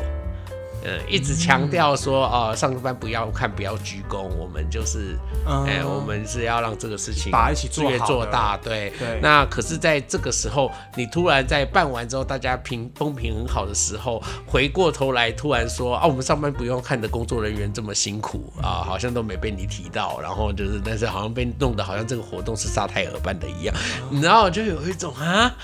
[0.84, 5.16] 呃一直强调说啊、呃上班不要看不要鞠躬，我们就是
[5.46, 23.74] 嗯哎、我们是要让这个事情把它一起做越做大，对对那可是在这个时候，你突然在办完之后，大家平风评很好的时候，回过头来突然说啊，我们上班不用看的工作人员这么辛苦啊，好像都没被你提到，然后就是但是好像被弄得好像这个活动是沙泰尔办的一样，
[24.10, 25.54] 你知道就有一种啊。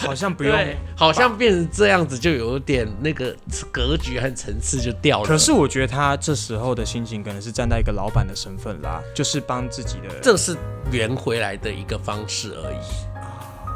[0.00, 0.54] 好像不 用。
[0.96, 3.34] 好像变成这样子，就有点那个
[3.72, 5.26] 格局和层次就掉了。
[5.26, 10.56] 可是我觉得他这时候的心情可能是站在一个老板的身份啦，就是帮自己的这是
[10.90, 12.78] 圆回来的一个方式而已。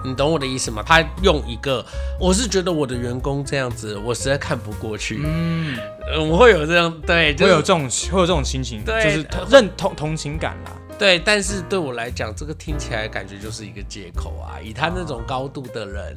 [0.04, 0.82] 你懂我的意思吗？
[0.84, 1.84] 他用一个，
[2.18, 5.22] 我是觉得我的员工这样子，我实在看不过去。
[5.24, 5.78] 嗯，
[6.12, 10.72] 呃我会有这样对，就是会有这种会有这种心情，对就是同认同同情感啦。
[10.98, 14.58] 对，但是对我来讲，这个听起来感觉就是一个借口啊。
[14.60, 16.16] 以他那种高度的人，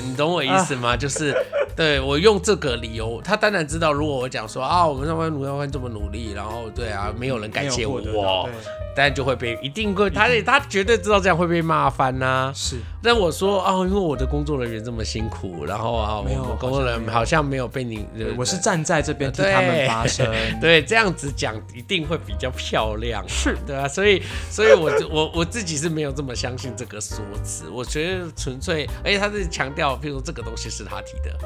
[0.00, 0.96] 你懂我意思吗？
[0.96, 1.34] 就是
[1.74, 8.12] 对我用这个理由，他当然知道，如果我讲说啊，我们上班奴上班这么努力，然后对啊，没有人感谢我对，
[8.94, 20.26] 当然就会被一定会，他他绝对知道这样会被骂翻呐、是但我说啊，因为我的工作人员这么辛苦，然后啊，我没有们工作人员好像没有被你，我是站在这边替他们发 声。
[20.60, 31.36] 对这样子讲一定会比较漂亮，是对啊，所以所以我就我我自己是没有这么相信这个说辞，我觉得纯粹，而且他是强调，譬如说这个东西是他提的。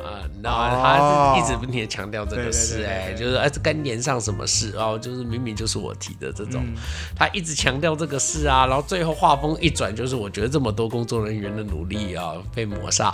[0.00, 6.74] 啊，然后他是一直不停的强调这个事，哎，就是哎，这跟连上什么事哦，就是明明就是我提的这种，嗯
[7.14, 13.12] 他一直强调这个事啊，然后最后画风一转，就是我觉得这么多工作人员的努力啊被抹杀，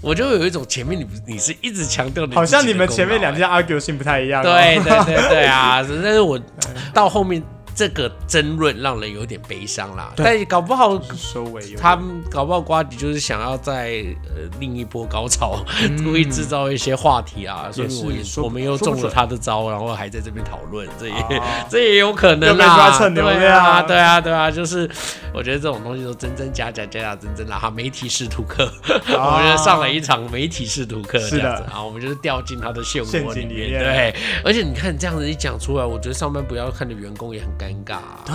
[0.00, 4.44] 我就有一种前面你你是一直强调你好像你们前面两件 argue 性不太一样、哦。
[4.44, 5.86] 对对对对啊！
[6.02, 6.36] 但是我
[6.92, 7.40] 到后面
[7.74, 10.12] 这个争论让人有点悲伤啦。
[10.16, 10.24] 对。
[10.24, 14.04] 但搞不好收尾他们搞不好瓜迪就是想要在
[14.34, 15.64] 呃另一波高潮，
[16.04, 21.66] 故意制造一些话题啊，所以我们又中了他的招，然后还在这边讨论，这也、啊。
[21.68, 22.92] 这也有可能啦。
[22.98, 24.88] 蹭流对啊，对啊，对啊，就是
[25.32, 27.58] 我觉得这种东西都真真假假，假假真真啦。
[27.58, 28.70] 哈，媒体试图课，
[29.08, 33.82] 我们就上了一场媒体试图课，这样子啊，我们就是掉进他的漩陷涡里面，阱里面。
[33.82, 34.14] 对。
[34.44, 38.24] 而且你看这样子一讲出来，我觉得上班不要看的员工也很尴尬、啊。
[38.26, 38.34] 对，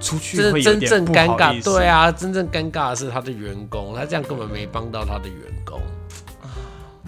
[0.00, 5.80] 出去这会点真正尴尬，对，啊，真正尴尬的是他的员工，他这样根本没帮到他的员工。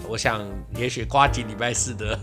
[0.07, 0.45] 我想，
[0.75, 2.15] 也许瓜吉礼拜四的，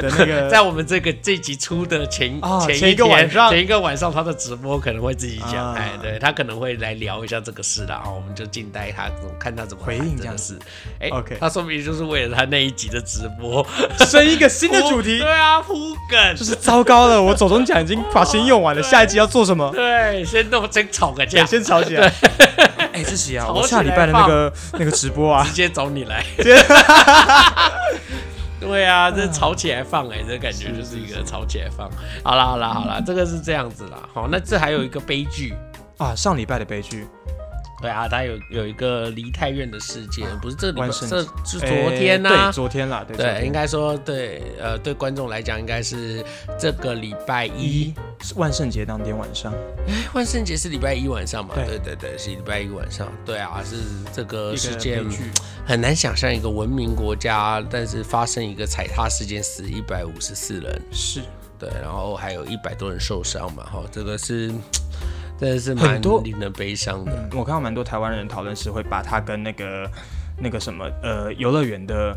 [0.00, 10.58] 的那个 在我们这个这集出的前、前一个晚上前一个晚上他的直播可能会自己讲，啊哎，对他可能会来聊一下这个事啦，啊我们就静待他看他怎么回应这样事。
[11.00, 13.66] 哎 OK 他说明就是为了他那一集的直播
[14.06, 15.74] 生一个新的主题对，啊，铺
[16.10, 19.70] 梗就是糟糕了，我手中奖已经把钱用完了， 下一集要做什么？
[19.74, 22.12] 对，先弄先吵个架对，，先吵起来。
[23.00, 26.24] 哎，志奇啊，我下礼拜的那个那个直播啊直，接找你来。
[28.60, 31.90] 对啊，这吵起来放哎、这感觉就是一个吵起来放。
[32.22, 33.98] 好啦好啦好啦，这个是这样子啦。
[34.12, 35.54] 好，那这还有一个悲剧。
[35.96, 37.06] 啊，上礼拜的悲剧，
[37.80, 46.24] 对啊，他有有一个梨泰院的事件，不是这个礼拜，万圣这是昨天呐、哎对，昨天啦，对，对，应该说对，呃，对观众来讲，应该是
[46.58, 47.94] 这个礼拜一。
[48.36, 49.50] 万圣节当天晚上，
[49.88, 51.54] 哎，万圣节是礼拜一晚上嘛？
[51.54, 51.78] 对。
[51.78, 53.10] 对对对，是礼拜一晚上。
[53.24, 53.76] 对啊，是
[54.12, 55.02] 这个事件
[55.64, 61.22] 很难想象一个文明国家，但是发生一个踩踏事件，死一百五十四人，是。
[61.58, 64.52] 对，然后还有一百多人受伤嘛，哈，这个是
[65.40, 67.12] 真的是蛮多令人悲伤的。
[67.32, 69.90] 我看到蛮多台湾人讨论是会把它跟那个
[70.38, 72.14] 那个什么呃游乐园的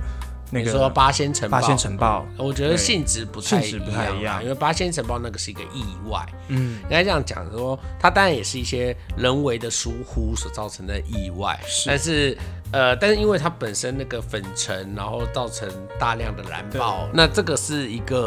[0.51, 12.37] 那你个说八仙城堡，八仙城堡，我觉得性质不太性质不太一样啊因为八仙城堡那个是一个意外，嗯，应该这样讲说，它当然也是一些人为的疏忽所造成的意外，但是
[12.71, 15.67] 呃，但是因为它本身那个粉尘，然后造成
[15.99, 18.17] 大量的燃爆，那这个是一个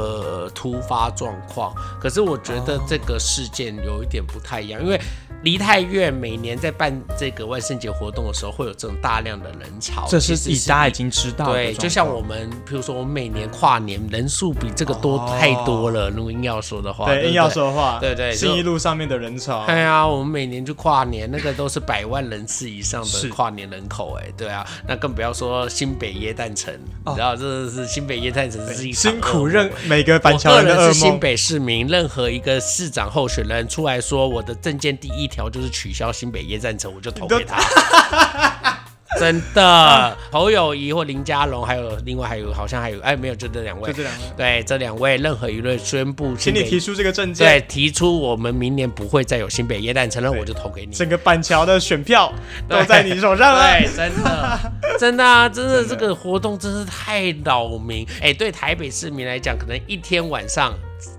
[0.44, 1.74] 呃突发状况。
[2.00, 5.00] 可是我觉得这个事件有一点不太一样，因为
[5.46, 16.10] 梨泰院每年在办这个万圣节活动的时候，会有这种大量的人潮，这是以大家已经知道的对，就像我们，比如说，我们每年跨年人数比这个多哦太多了。
[16.10, 26.74] 如果硬要说的话，硬要说的话，对对就信义路上面的人潮，对呀，我们每年就跨年，那个都是百万人次以上的跨年人口，哎，对啊，那更不要说新北耶诞城，
[27.04, 27.12] 哦。
[27.12, 31.20] 你知道，这是新北耶诞城是一辛苦任每个板我桥人的噩个人是新。
[31.20, 37.58] 北市民，任何一个市长候选人出来说我的证件第一条就是取消新北耶诞城，我就投给他。
[39.18, 43.98] 真的，侯友谊或林佳龙，还有另外还有好像还有哎没有，就这两位就。
[43.98, 50.92] 这两位，对，这两位任何舆论宣布请你提出这个证件对，提出我们明年不会再有新北耶诞城了，我就投给你。
[50.92, 52.30] 整个板桥的选票
[52.68, 53.78] 都在你手上了。
[53.78, 58.06] 对，真的，真的啊，真的这个活动真是太扰民。
[58.20, 60.74] 哎、对台北市民来讲，可能一天晚上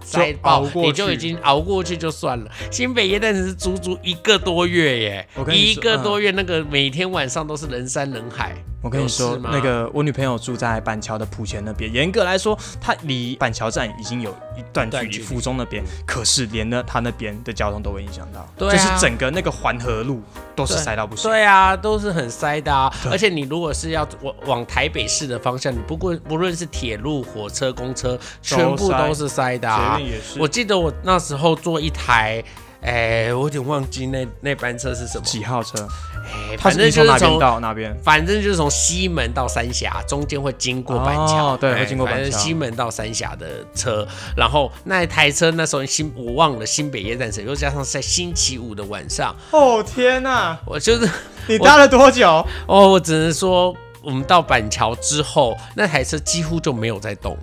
[0.07, 2.49] 塞爆你就已经熬过去就算了。
[2.71, 8.55] 新北耶诞城是足足一个多月耶一个多月，那个每天晚上都是人山人海。
[8.79, 20.21] 我跟你说那个我女朋友住在板桥的浦前那边，严格来说，她离板桥站已经有一段距离，段距离府中那边，可是连呢她那边的交通都会影响到，对啊就是整个那个环河路
[20.55, 21.29] 都是塞到不行。
[21.29, 22.89] 对啊，都是很塞的啊。
[23.11, 29.96] 而且你如果是要往往台北市的方向，你不过不论是铁路、火车、公车，全部都是塞的啊
[30.39, 32.43] 我记得我那时候坐一台，
[32.81, 35.87] 哎、我有点忘记那那班车是什么，几号车？
[36.29, 37.39] 哎、她反正就是从。
[37.39, 37.95] 到那边？
[38.03, 51.09] 反正就是从西门到三峡，中间会经过板桥，对会经过板桥西门到三峡的车，然后那一台车那时候新我忘了新北夜战车，又加上在星期五的晚上，哦天哪、我就是
[51.47, 52.45] 你搭了多久？
[52.67, 57.37] 哦，我只能说，我们到板桥之后，那台车几乎就没有在动。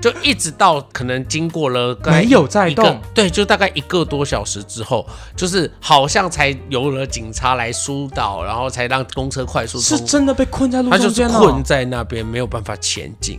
[0.00, 11.38] 就一直到可能经过了没有在动，对，就大概一个多小时之后，就是好像才有了警察来疏导，然后才让公车快速通是真的被困在路他就是中间了。
[11.38, 13.38] 困在那边，没有办法前进。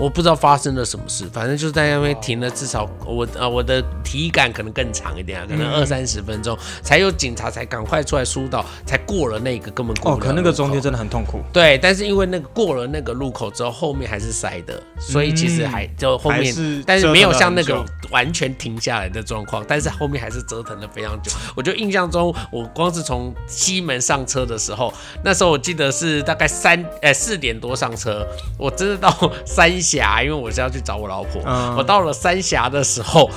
[0.00, 5.80] 我不知道发生了什么事，反正就是在那边停了至少我呃我的体感可能更长一点啊，可能嗯。
[5.80, 21.32] 二三十分钟，才有警察才赶快出来疏导，才过了那个根本过了可那个中间真的很痛苦，对，但是因为那个过了那个路口之后，后面还是塞的，所以其实还就后面，是但是没有像那个完全停下来的状况，但是后面还是折腾了非常久。
[21.56, 24.92] 我就印象中，我光是从西门上车的时候，
[25.24, 28.26] 那时候我记得是大概三呃四点多上车，
[28.58, 29.10] 我真的到
[29.46, 33.30] 三峡，因为我是要去找我老婆，嗯我到了三峡的时候。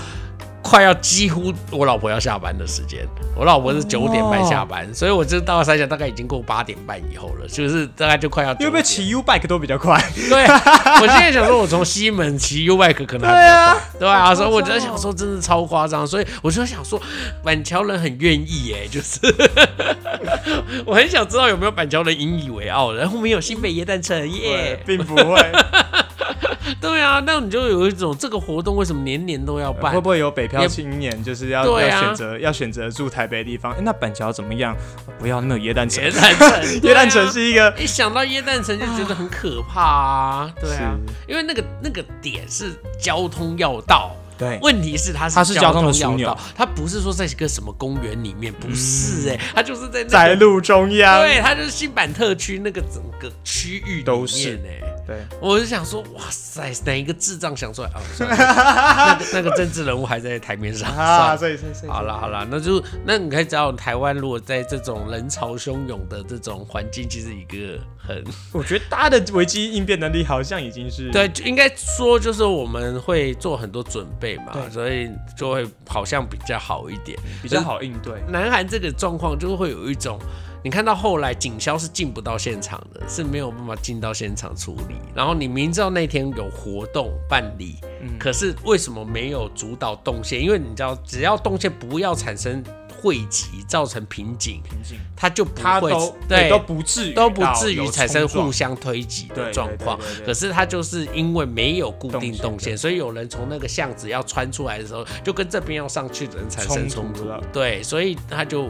[0.66, 10.02] 快要几乎我老婆要下班的时间，我老婆是九点半下班，所以我就到了三峡大概已经过八点半以后了，就是大概就快要9点因为骑 U bike 都比较快。
[10.30, 17.00] 对，我现在想说，我从西门骑 U bike 可能还比较快，对啊，所以我就在想说，真的超夸张，所以我就想说，
[17.44, 19.20] 板桥人很愿意耶，就是
[20.88, 25.52] 我很想知道有没有板桥人引以为傲的，然后我们有新北耶诞城耶，并不会，
[26.82, 29.94] 对啊，那你就有一种这个活动为什么年年都要办？
[29.94, 30.02] 会？
[30.02, 32.02] 不会有北漂青年就是要对啊。
[32.02, 33.74] 要选择要选择住台北的地方？
[33.74, 34.76] 诶那板桥怎么样？
[35.20, 36.04] 不要，那没有椰蛋城。
[36.04, 36.50] 耶， 诞城，
[36.82, 40.96] 椰蛋城是一个一想到耶诞城就觉得很可怕啊，对啊，
[41.28, 44.12] 因为那个那个点是交通要道。
[44.38, 44.58] 对。
[44.62, 54.60] 问题是它是它是交通的枢纽要道，它不是说在一个什么公园里面，不是哎、它就是在那个在路中央，对，它就是新版特区那个整个区域都是。
[54.66, 58.02] 哎、对，我就想说，哇塞，哪一个智障想出来 啊？
[58.20, 61.38] 那个那个政治人物还在台面上，算啊，了。
[61.38, 77.18] 所以所以好了好了，那就那你可以知道，台湾如果在这种人潮汹涌的这种环境，其实一个很我觉得大家的危机应变能力好像已经是 对，就应该说就是我们会做很多准备嘛，对所以就会好像比较好一点。
[77.42, 78.14] 比较好应对。
[78.30, 80.18] 南韩这个状况就会有一种，
[80.64, 84.96] 你看到后来警消是进不到现场的，是没有办法进到现场处理。
[85.14, 90.42] 然后你明知道那天有活动办理，嗯可是为什么没有主导动线？
[90.42, 92.64] 因为你知道，只要动线不要产生
[93.02, 95.92] 汇集，造成瓶颈，瓶颈，它就不会
[96.30, 100.00] 对都不至于都不至于产生互相推挤的状况。
[100.26, 107.44] 可是它就是因为没有固定动动线线，所以有人从那个巷子要穿出来的时候，就跟这边要上去的人产生冲突冲突了。
[107.52, 108.70] 对，所以他就。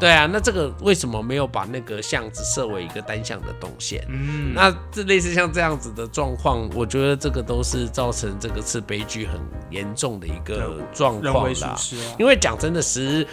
[0.00, 4.02] 对啊，那这个为什么没有把那个巷子设为一个单向的动线？
[4.08, 9.38] 嗯，那这类似像这样子的状况，我觉得这个都是造成这个次悲剧很
[9.70, 11.76] 严重的一个状况啦。
[12.18, 13.26] 因为讲真的，十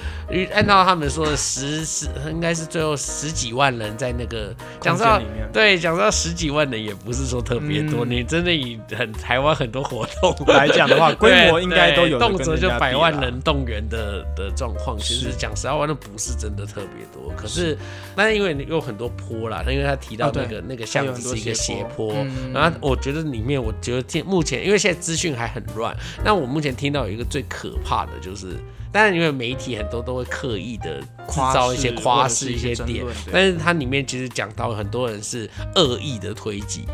[0.53, 5.21] 按照他们说的十十，应该是最后十几万人在那个讲到
[5.53, 8.11] 对讲到十几万人也不是说特别多，嗯。
[8.11, 15.37] 你真的以很台湾很多活动来讲的话，规模应该都有动辄就百万人动员的的状况，其实是。
[15.37, 17.33] 讲实在话，那不是真的特别多。
[17.35, 17.77] 可是，
[18.15, 28.55] 但是因为有很多坡啦，因为他提到那个、那个巷子是一个斜斜坡，嗯然后我觉得里面，我觉得现目前因为现在资讯还很乱，那我目前听到有一个最可怕的就是。
[28.89, 36.85] 当然，因为媒体很多都会刻意的制夸造一些夸饰、一些点但是它里面其实讲到很多人是恶意的推挤，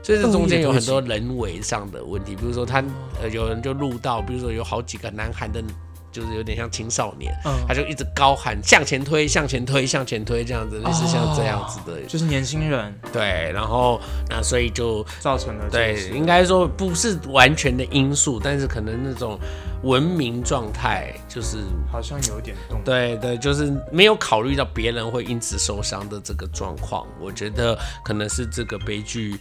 [0.00, 2.82] 所以这中间有很多人为上的问题，比如说他
[3.20, 5.62] 呃有人就录到，比如说有好几个南韩的，
[6.14, 14.00] 就是有点像青少年，嗯他就一直高喊向前推、向前推、向前推这样子，类似像这样子的，就是年轻人对，然后
[14.30, 19.36] 那所以就造成了对，应该说不是完全的因素，但是可能那种
[19.82, 21.58] 文明状态就是。
[21.90, 22.80] 好像有点动。
[22.84, 29.38] 对对，就是没有考虑到别人会因此受伤的这个状况，我觉得可能是这个悲剧。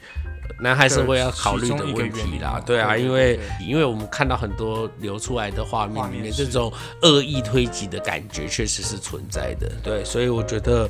[0.58, 2.58] 呃南海社会要考虑的问题啦。
[2.58, 10.90] 哦，对啊，因为因为我们看到很多流出来的画面里面，这种恶意推挤的感觉确实是存在的，对，所以我觉得，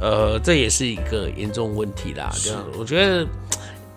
[0.00, 2.30] 呃，这也是一个严重问题啦。
[2.34, 3.26] 这样，我觉得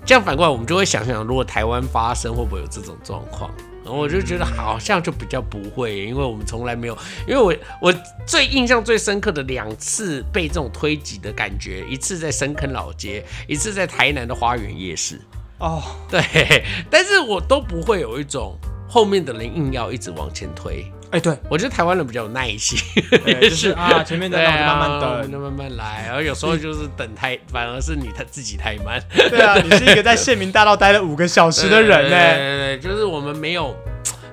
[0.06, 3.50] 这样反过来，我们就会想想，如果台湾发生，会不会有这种状况？
[3.86, 7.94] 然后我就觉得好像就比较不会，因为我们从来没有，因为我我
[8.26, 15.22] 最印象最深刻的两次被这种推挤的感觉，一次在深坑老街，一次在台南的花园夜市。
[15.60, 16.20] 哦，对，
[16.90, 18.58] 但是我都不会有一种
[18.90, 20.92] 后面的人硬要一直往前推。
[21.16, 22.78] 哎，对，我觉得台湾人比较有耐心，
[23.24, 25.32] 对就是 啊，前面的让我就慢慢等。
[25.32, 29.02] 就慢慢来，然后有时候就是等太，反而是你他自己太慢。
[29.30, 32.36] 对啊，你是一个在县民大道待了五个小时的人呢对呢。
[32.36, 33.74] 对对，就是我们没有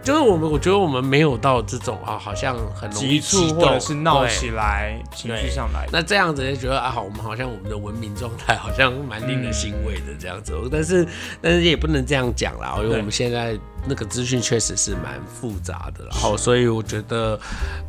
[0.03, 5.88] 就是我们，我觉得我们没有到这种啊，好像很容易急促激动或者是闹起来，情绪上来。
[5.92, 11.07] 那这样子就觉得啊，好，我们好像我们的文明状态好像蛮令人欣慰的这样子，但是
[11.40, 17.38] 但是也不能这样讲啦，因为我们现在那个资讯确实是蛮复杂的，然后所以我觉得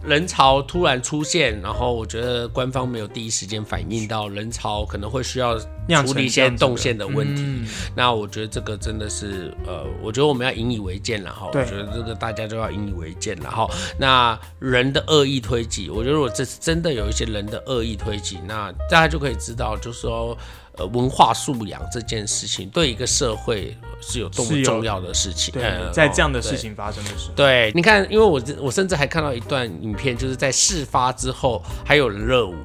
[0.03, 7.67] 人潮突然出现，然后我觉得官方没有第一时间反映到人潮可能会需要处理一些动线的问题，嗯。
[7.95, 11.47] 那我觉得这个真的是呃，我觉得我们要引以为鉴了哈。
[11.47, 13.67] 我觉得这个大家就要引以为鉴了哈。
[13.97, 20.37] 那人的恶意推挤，我觉得如果这是真的有一些人的恶意推挤，那大家就可以知道，就是说。
[20.75, 25.53] 呃，文化素养这件事情对一个社会是有多么重要的事情。
[25.53, 32.55] 对呃，在这样的哦事情发生的时候，对，你看，因为我我甚至还看到一段影片，就是在事发之后还有人热舞，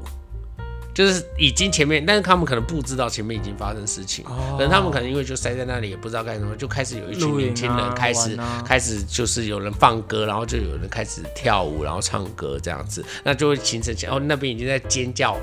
[0.98, 4.56] 就是已经前面，但是他们可能不知道前面已经发生事情，哦。
[4.58, 15.38] 可能他们可能因为就塞在那里也不知道干什么，就开始有一群年轻人啊开始、开始就是有人放歌，然后就有人开始跳舞，然后唱歌这样子，那就会形成哦那边已经在尖叫，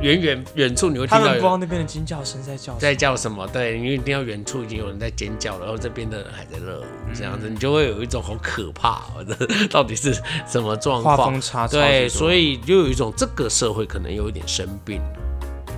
[0.00, 3.46] 远远远处你会听到有不知道那边的尖叫声在叫什么，在叫什么？
[3.48, 6.84] 对，你一定要远处已经有人在尖叫了，然后这边的人还在热舞，
[7.14, 10.14] 这样子你就会有一种好可怕、哦，这到底是
[10.46, 11.40] 什么状况风？
[11.40, 15.00] 差，对，以所以就有一种这个社会可能有一点生病。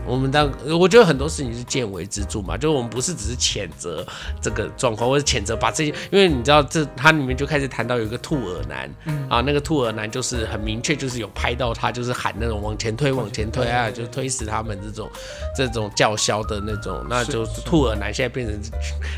[0.07, 4.05] 我们当我觉得很多事情是见微知著嘛，就是我们不是只是谴责
[4.41, 8.91] 这个状况，或者谴责把这些，因为你知道这它里面就开始谈到有一个兔耳男，
[9.29, 15.09] 啊，那个兔耳男就是很明确，就是有拍到他就是喊那种往前推往前推啊，就推死他们这种
[15.57, 18.61] 这种叫嚣的那种，那就是兔耳男现在变成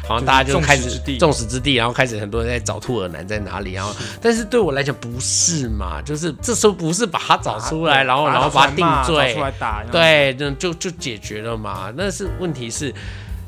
[0.06, 1.76] 好像大家就开始众矢之的。
[1.76, 9.32] 然后开始很多人在找兔耳男在哪里，然后但是对我来讲不是嘛，就是这时候不是把他找出来，然后然后把他定罪。
[9.32, 11.92] 出，来打，对，就就就解决了嘛。
[11.96, 12.92] 但是问题是，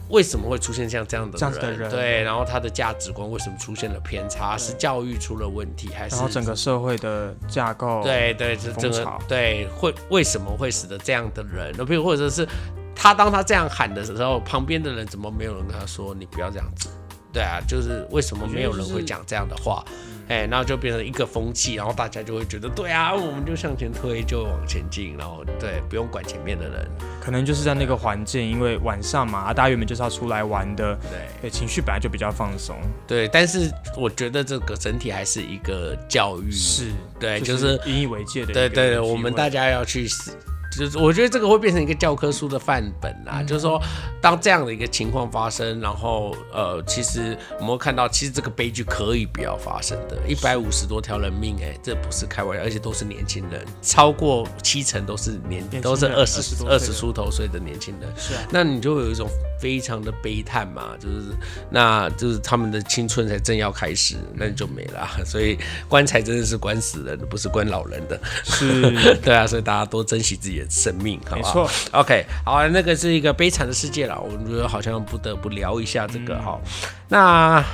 [0.08, 4.56] 为什么会出现像这样的人对，然后他的价值观为什么出现了偏差？
[4.58, 12.46] 是教育出了问题，还是然后整个社会的架构，对对，这整个对会为什么会使得这样的人，那比如或者是
[12.94, 16.88] 他当他这样喊的时候，旁边的人怎么没有人跟他说你不要这样子？
[17.32, 19.84] 对啊，就是为什么没有人会讲这样的话？
[20.28, 26.88] 哎，然后就变成一个风气，然后大家就会觉得，对啊，我们就向前推，就往前进，然后对，不用管前面的人，
[27.20, 33.28] 可能就是在那个环境，因为晚上嘛，啊大家原本就是要出来玩的，对对，情绪本来就比较放松，对。
[33.28, 40.36] 但是我觉得这个整体还是一个教育，是，对，就就是引以为戒的对对对，我们大家要去思，
[40.78, 43.42] 就是我觉得这个会变成一个教科书的范本啦。
[43.42, 43.80] 就是说，
[44.20, 50.16] 当这样的一个情况发生，然后呃，其实我们会看到，其实这个悲剧可以不要发生的。
[50.26, 58.12] 一百五十多条人命、哎，这不是开玩笑，而且都是年轻人，超过七成都是年都是二20十多二十出头岁的年轻人。
[58.16, 59.28] 是啊，那你就会有一种
[59.64, 61.34] 非常的悲叹嘛，就是
[61.70, 65.16] 那就是他们的青春才正要开始，那你就没了啊。
[65.24, 65.58] 所以
[65.88, 68.20] 棺材真的是关死人的，不是关老人的。
[68.44, 68.90] 是，
[69.24, 71.62] 对啊，所以大家多珍惜自己的生命，好不好？
[71.62, 71.70] 没错。
[71.92, 76.60] OK，好，那个是一个悲惨的世界了，我觉得好像不得不聊一下这个哈、
[77.08, 77.64] 那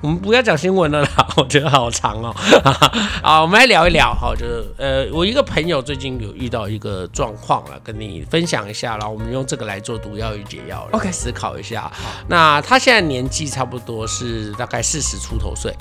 [0.00, 2.32] 我们不要讲新闻了啦， 我觉得好长哦。
[3.22, 11.90] 好，我们来聊一聊哈，就是呃，我一个朋友最近有遇到一个状况了，跟你分享一下，然后我们用这个来做毒药与解药 OK 思考一下。
[12.28, 15.74] 那他现在年纪差不多是大概四十出头岁。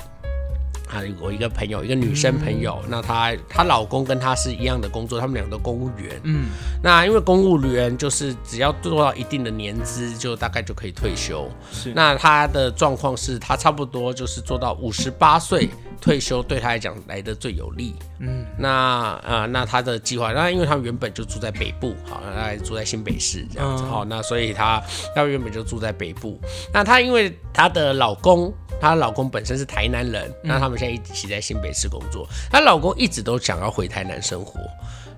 [0.88, 6.20] 啊，我一个朋友，一个女生朋友，那她她老公跟她是一样的工作，他们两个都公务员。
[6.24, 6.46] 嗯，
[6.82, 11.50] 那因为公务员就是只要做到一定的年资，就大概就可以退休。
[11.72, 15.70] 是那她的状况是她差不多就是做到五十八岁
[16.00, 17.96] 退休，对他来讲来的最有利。
[18.20, 24.82] 嗯，那啊、呃那他的计划，那因为他原本就住在北部，好，那他住在新北市这样子，嗯好、那所以他
[25.16, 26.40] 他原本就住在北部。
[26.74, 32.28] 那他因为她的老公，她老公本身是台南人，那他们现在一起在新北市工作。
[32.52, 34.60] 她老公一直都想要回台南生活。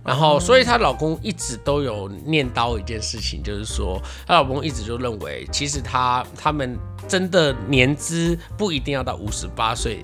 [0.02, 6.78] 然后，所以她老公一直都有念叨一件事情，就是说，她老公一直就认为，其实他他们
[7.08, 10.00] 真的年资不一定要到五十八岁，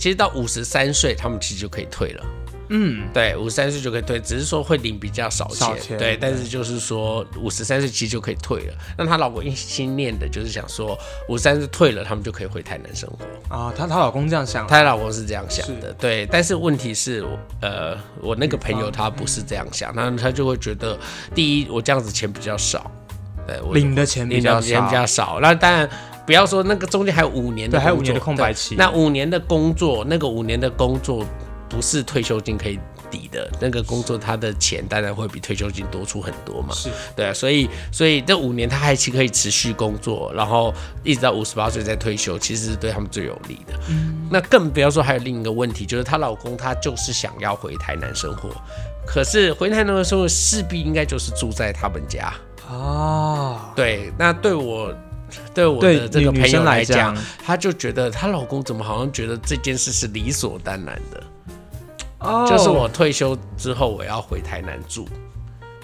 [0.00, 2.24] 其实到五十三岁，他们其实就可以退了。
[2.72, 5.56] 嗯，对，五十三岁就可以退，只是说会领比较少钱。
[5.56, 8.74] 少钱对，但是就是说五十三岁其实就可以退了。
[8.96, 10.96] 那她老公一心念的就是想说，
[11.28, 13.54] 五十三岁退了，他们就可以回台南生活。
[13.54, 16.24] 啊，她她老公这样想，她老公是这样想的是，对。
[16.26, 17.26] 但是问题是，
[17.60, 20.96] 呃，我那个朋友他不是这样想，那他就会觉得，
[21.34, 22.90] 第一，我这样子钱比较少，
[23.48, 25.40] 对我领的钱比较领的钱比少，较少。
[25.42, 25.90] 那当然。
[26.26, 31.24] 不要说那个中间还有五年的，对还有五年的空白期那五年的工作，那个五年的工作
[31.68, 32.78] 不是退休金可以
[33.10, 36.72] 抵的那个工作，他的钱当然会比退休金多出很多嘛。
[36.72, 43.74] 是对啊，所以所以这五年他还是可以持续工作，然后一直到五十八岁再退休，其实是对他们最有利的。
[43.88, 48.48] 嗯那更不要说还有另一个问题，就是她老公他就是想要回台南生活，
[49.04, 52.32] 可是回台南的生活势必应该就是住在他们家。
[52.68, 54.94] 啊，对，那对我
[55.54, 61.22] 对我的这个朋友来来讲讲，她就觉得她老公怎么好像觉得这件事是理所当然的。
[62.20, 65.08] 哦就是我退休之后我要回台南住，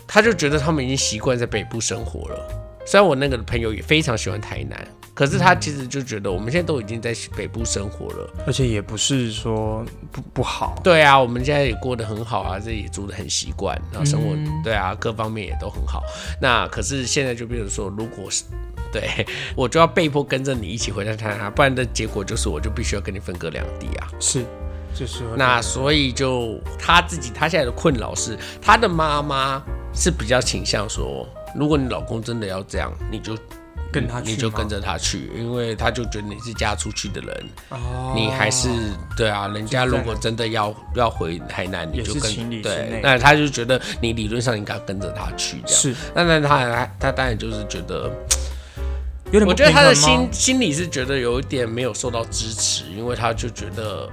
[0.06, 2.38] 她就觉得他们已经习惯在北部生活了。
[2.84, 8.30] 虽然我那个朋友也非常喜欢台南，可是他其实就觉得我们现在都已经在北部生活了。
[8.46, 16.00] 而且也不是说不不好，对啊，我们现在也过得很好啊，这里也住的很习惯，然后生活、嗯对啊，各方面也都很好。
[16.40, 18.44] 那可是现在就变成说，如果是
[18.92, 24.08] 对我就要被迫跟着你一起回到台南，不然的结果就是我就必须要跟你分隔两地啊。
[24.20, 24.44] 是
[24.94, 29.62] 就是会那所以就他自己，他现在的困扰是，他的妈妈
[29.94, 33.36] 是比较倾向说，如果你老公真的要这样，你就
[33.92, 38.68] 跟他去你就跟着他去，因为他就觉得你是嫁出去的人，哦你还是
[39.16, 45.82] 对啊，人家如果真的要要回台南，你就跟对，那他就觉得你理论上应该跟着他去这样。
[45.82, 48.10] 是那那他他当然就是觉得，
[49.32, 54.08] 有点我觉得他的心心里是觉得有一点没有受到支持，因为他就觉得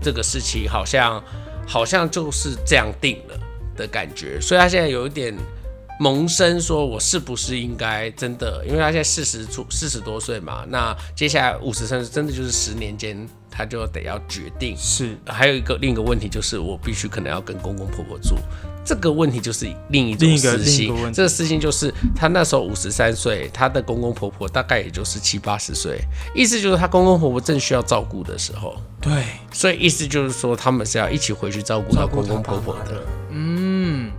[0.00, 1.22] 这个事情好像
[1.66, 3.38] 好像就是这样定了
[3.76, 5.32] 的感觉，所以他现在有一点
[6.00, 8.64] 萌生说，我是不是应该真的？
[8.66, 14.76] 因为他现在四十出四十多岁嘛，那接下来五十三真的就是十年间，他就得要决定。
[14.76, 18.36] 是还有一个另一个问题就是，我必须可能要跟公公婆婆住。
[18.84, 20.94] 这个问题就是另一种私心。
[21.12, 26.00] 这个私心就是他那时候五十三岁，他的公公婆婆大概也就是七八十岁，
[26.34, 29.12] 意思就是他公公婆婆正需要照顾的时候，对。
[29.52, 33.02] 所以意思就是说他们是要一起回去照顾到公公婆婆的。
[33.30, 34.10] 嗯，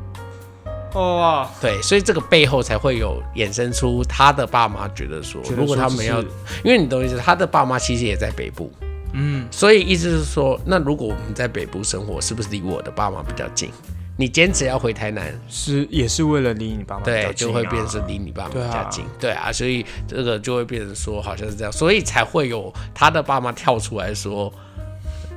[0.94, 6.22] 哇，对，所以这个背后才会有衍生出他的爸妈觉得说，如果他们要，
[6.64, 8.72] 因为你懂我意思，他的爸妈其实也在北部，
[9.14, 13.70] 嗯，所以意思是说，那如果我们在北部生活，是不是离我的爸妈比较近？
[14.16, 18.84] 你坚持要回台南，是也是为了离你爸妈对，就会变成离你爸妈比对啊。
[18.84, 24.54] 较近，对啊，所以这个就会变成说好像是这样，所以才会有他的爸妈跳出来说，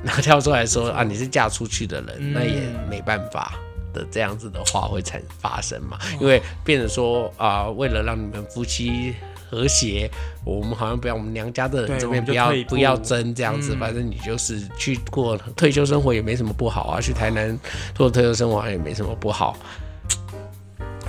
[0.03, 2.33] 然后跳出来说啊，你是嫁出去的人，嗯。
[2.33, 3.53] 那也没办法。
[3.93, 5.97] 的这样子的话会产发生嘛？
[6.19, 9.15] 因为变成说啊、为了让你们夫妻
[9.49, 10.09] 和谐，
[10.43, 13.79] 我们好像不要我们娘家的人这边不要不要争这样子，嗯。
[13.79, 17.57] 反正你就是去过退休生活也没什么不好啊，去台南
[17.95, 19.57] 做退休生活也没什么不好。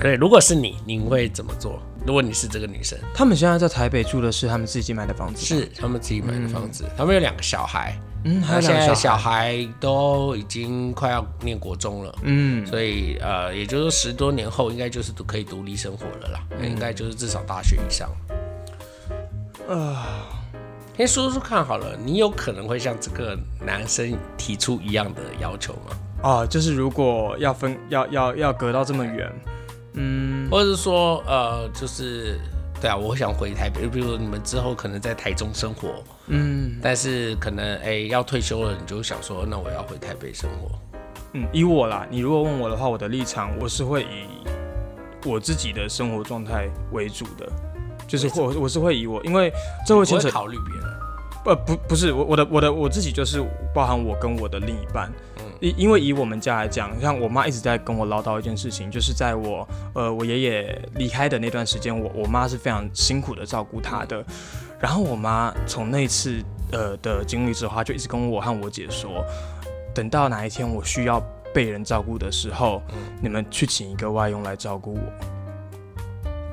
[0.01, 1.81] 对，如果是你，你会怎么做？
[2.05, 12.13] 如果你是这个女生，他们现在在台北住的是他们自己买的房子，是他们自己买的房子，他们有两个小孩，嗯，还那现在小孩都已经快要念国中了。
[12.23, 18.09] 嗯，所以呃，也就是说十多年后应该就是都可以独立生活了啦，嗯应该就是至少大学以上。
[19.69, 20.27] 啊，
[20.97, 25.97] 先说说看好了，你有可能会像这个男生提出一样的要求吗？
[26.21, 29.31] 哦，就是如果要分要要要隔到这么远，
[29.93, 32.37] 嗯，或者是说呃，就是
[32.81, 40.71] 对啊，我想回台北，比如说你们之后可能在台中生活，嗯但是可能哎、要退休了，你就想说，那我要回台北生活。
[41.33, 44.47] 嗯，以我啦，你如果问我的话，我的立场我是会以
[45.25, 47.47] 我自己的生活状态为主的，
[48.07, 49.51] 就是我我是会以我，因为
[49.85, 50.89] 这会牵扯考虑别人。
[51.45, 53.41] 呃不不是我我的我的我自己就是
[53.73, 55.11] 包含我跟我的另一半，
[55.59, 64.23] 因、因为以我们家来讲，像我妈一直在跟我唠叨一件事情，就是在我呃我爷爷离开的那段时间，我我妈是非常辛苦的照顾他的，
[64.79, 69.23] 然后我妈从那次呃的经历之后，她就一直跟我和我姐说，
[69.93, 71.19] 等到哪一天我需要
[71.53, 72.81] 被人照顾的时候，
[73.21, 75.01] 你们去请一个外佣来照顾我。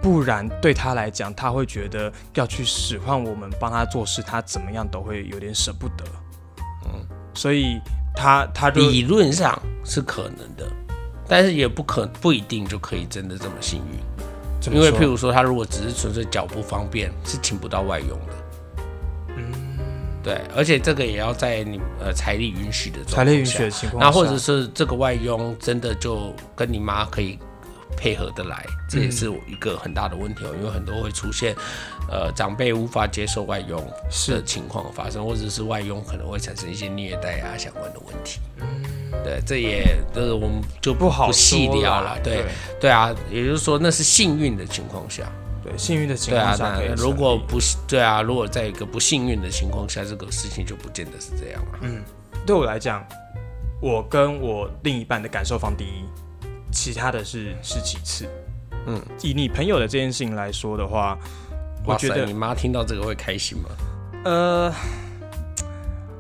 [0.03, 6.05] 不然对他来讲，他会觉得要去使唤我们帮他做事，他怎么样都会有点舍不得。
[6.85, 7.05] 嗯，
[7.35, 7.81] 所以
[8.17, 10.67] 他他就理论上是可能的，
[11.29, 14.01] 但是也不可不一定就可以真的这么幸运。
[14.73, 18.85] 因为譬如说，他如果只是纯粹脚不方便，是请不到外佣的。
[19.37, 19.79] 嗯，
[20.25, 27.39] 对，而且这个也要在你呃财力允许的状况财力允许的情况下，那或者是这个外佣真的就跟你妈可以
[27.97, 31.55] 配合得来，这也是一个很大的问题哦，因为很多会出现，
[32.11, 33.83] 呃，长辈无法接受外佣
[34.29, 38.41] 的情况发生，或者是外佣可能会产生一些虐待啊相关的问题。
[39.25, 42.19] 对，这也这个我们就不好细聊了。
[42.23, 42.45] 对
[42.81, 45.25] 对啊，也就是说那是幸运的情况下。
[45.65, 46.95] 对幸运的情对啊，况下可以那。
[46.95, 51.79] 如果不是对啊，如果在一个不幸运的情况下，这个事情就不见得是这样了。
[51.83, 52.03] 嗯。
[52.47, 53.05] 对我来讲，
[53.81, 56.05] 我跟我另一半的感受放第一，
[56.77, 58.29] 其他的是是其次。
[58.87, 61.19] 嗯，以你朋友的这件事情来说的话，
[61.85, 63.71] 我，觉得你妈听到这个会开心吗？
[64.25, 64.73] 呃，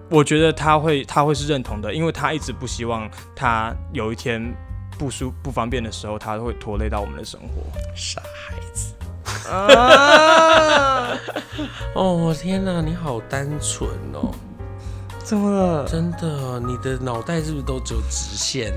[0.08, 4.42] 我觉得她会她会是认同的，因为她一直不希望她有一天
[4.98, 7.62] 不舒不方便的时候，她会拖累到我们的生活。
[7.94, 8.94] 傻孩子。
[9.48, 11.16] 啊，
[11.94, 14.34] 哦天哪，你好单纯哦，
[15.26, 15.84] 怎么了？
[15.88, 18.72] 真的，你的脑袋是不是都只有直线？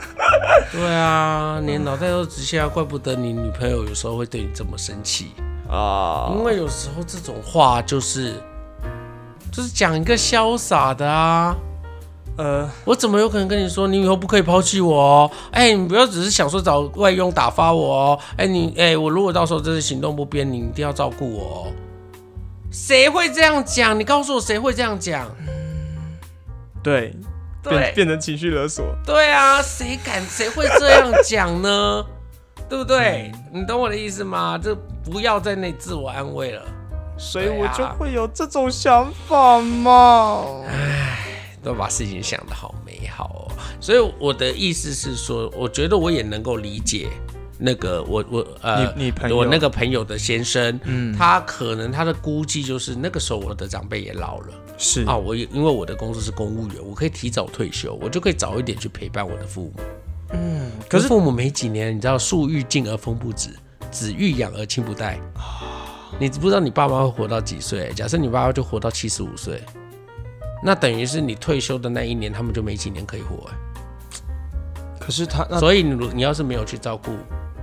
[0.70, 5.32] 对啊，你脑袋都直线啊，怪不得你女朋友有时候会对你这么生气，
[5.66, 8.34] 啊因为有时候这种话就是
[9.50, 11.56] 就是讲一个潇洒的啊。
[12.36, 15.30] 呃，我怎么有可能跟你说你以后不可以抛弃我哦？
[15.52, 18.18] 哎、你不要只是想说找外佣打发我哦。
[18.36, 21.72] 哎、你哎、我如果到时候真是行动不便，你一定要照顾我哦。
[22.70, 23.98] 谁会这样讲？
[23.98, 25.26] 你告诉我谁会这样讲？
[26.82, 27.14] 对，
[27.62, 28.84] 对变变成情绪勒索。
[29.04, 32.04] 对啊，谁敢谁会这样讲呢？
[32.68, 33.32] 对不对？
[33.52, 34.58] 你懂我的意思吗？
[34.62, 34.74] 这
[35.04, 36.62] 不要在那自我安慰了，
[37.16, 40.44] 所以我就会有这种想法嘛。
[41.62, 43.52] 都把事情想得好美好哦。
[43.80, 47.08] 所以我的意思是说，我觉得我也能够理解
[47.58, 59.72] 那个我我呃你你朋友我那个朋友的先生，嗯他可能他的估计就是那个时候我的长辈也老了是啊，我也因为我的工作是公务员，我可以提早退休，我就可以早一点去陪伴我的父母。
[60.30, 63.50] 嗯，可是父母没几年，你知道树欲静而风不止，
[63.90, 65.18] 子欲养而亲不待。
[66.20, 67.92] 你不知道你爸妈会活到几岁？
[67.94, 69.62] 假设你爸爸就活到七十五岁，
[70.64, 73.48] 那等于是你退休的那一年，他们就没几年可以活、
[75.00, 77.12] 可是他那所以你如你要是没有去照顾，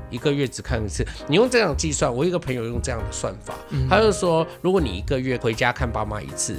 [0.10, 3.54] 一个月只看一次，你用这样计算，我一个朋友用这样的算法，
[3.90, 6.58] 他就说，如果你一个月回家看爸妈一次，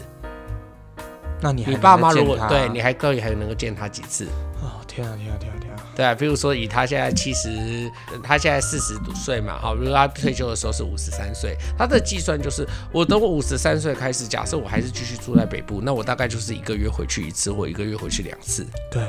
[1.41, 4.27] 那你你爸妈如果对你还可以还能够见他几次？
[4.63, 5.77] 哦天啊天啊天啊天啊！
[5.95, 7.91] 对啊，比如说以他现在七十，
[8.23, 19.03] 他现在四十岁嘛，好，比如说他退休的时候是五十三岁，他的计算就是，我等我五十三岁开始，假设我还是继续住在北部，那我大概就是一个月回去一次，或一个月回去两次，对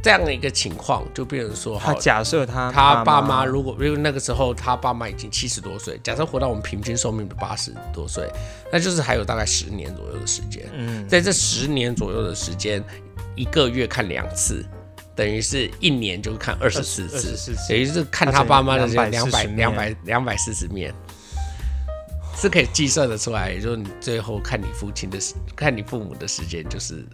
[0.00, 8.30] 这样的一个情况，就变成说，他假设他他爸妈如果因为那个时候他爸妈已经七十多岁，假设活到我们平均寿命的八十多岁，
[8.72, 10.64] 那就是还有大概十年左右的时间。
[10.72, 12.82] 嗯在这十年左右的时间，
[13.34, 14.64] 一个月看两次，
[15.16, 20.94] 等于是一年就看二十四次，24次等于是看他爸妈的240两百面两百两百四十面，
[22.36, 23.50] 是可以计算的出来。
[23.50, 27.04] 也就是你最后看你父亲的时，看你父母的时间，就是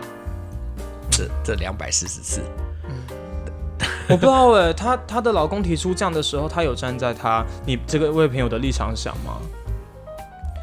[1.10, 2.42] 这这两百四十次。
[4.08, 9.40] 我不知道哎，她她的老公提出这样的时候，她有站在她你这个位朋友的立场想吗？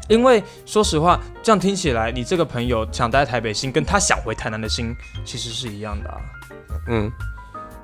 [0.08, 4.94] 因为说实话，这样听起来，你这个朋友想待在台北心，跟他想回台南的心
[5.24, 6.16] 其实是一样的啊。
[6.88, 7.10] 嗯，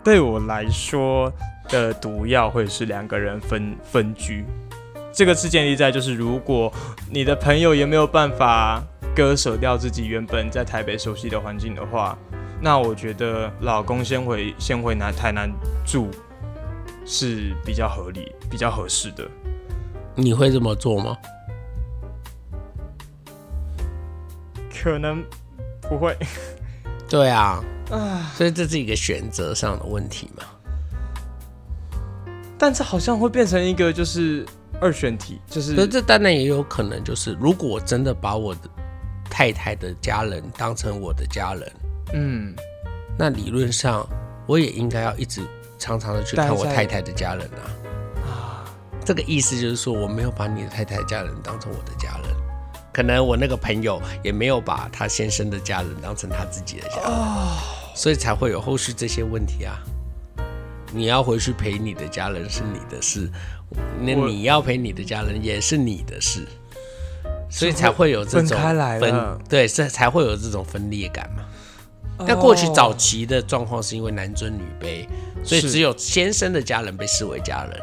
[0.04, 1.32] 对我来说
[1.68, 4.44] 的毒药会是两个人分分居，
[5.12, 6.70] 这个是建立在就是如果
[7.08, 8.82] 你的朋友也没有办法
[9.14, 12.18] 割舍掉自己原本在台北熟悉的环境的话，
[12.60, 15.50] 那我觉得老公先回先回南台南
[15.86, 16.10] 住
[17.06, 19.28] 是比较合理、比较合适的。
[20.14, 21.16] 你会这么做吗？
[24.80, 25.24] 可能
[25.82, 26.16] 不会，
[27.08, 30.44] 对啊，啊，所以这是一个选择上的问题嘛。
[32.56, 34.44] 但这好像会变成一个就是
[34.80, 38.68] 二选题，就是可是这当然也有可能，就是如果我真的把我的
[39.30, 41.72] 太太的家人当成我的家人，
[42.12, 42.54] 嗯，
[43.18, 44.08] 那理论上
[44.46, 45.42] 我也应该要一直
[45.78, 48.64] 常常的去看我太太的家人啊。
[49.04, 52.36] 这个意思就是说，我没有把你的太太家人当成我的家人，
[52.92, 57.10] 可能我那个朋友也没有把他先生的家人当成他自己的家人，
[57.96, 59.78] 所以才会有后续这些问题啊。
[60.92, 63.30] 你要回去陪你的家人是你的事，
[64.00, 66.46] 那你要陪你的家人也是你的事，
[67.50, 71.44] 所以才会有这种分开来分对，这才会有这种分裂感嘛。
[72.18, 75.06] 哦但过去早期的状况是因为男尊女卑，
[75.44, 77.80] 所以只有先生的家人被视为家人，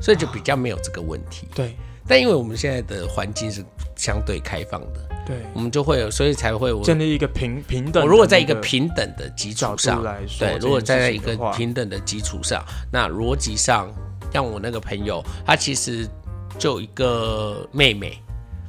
[0.00, 1.46] 所以就比较没有这个问题。
[1.54, 1.76] 对。
[2.08, 3.64] 但因为我们现在的环境是
[3.96, 8.00] 相对开放的，对，我们就会有，所以才会我建立一个平平等。
[8.00, 10.00] 我如果在一个平等的基础上
[10.38, 13.92] 对，如果件在一个平等的基础上，那逻辑上，
[14.32, 16.08] 像我那个朋友，他其实
[16.56, 18.22] 就有一个妹妹，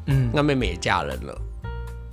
[0.08, 1.40] 嗯，那妹妹也嫁人了，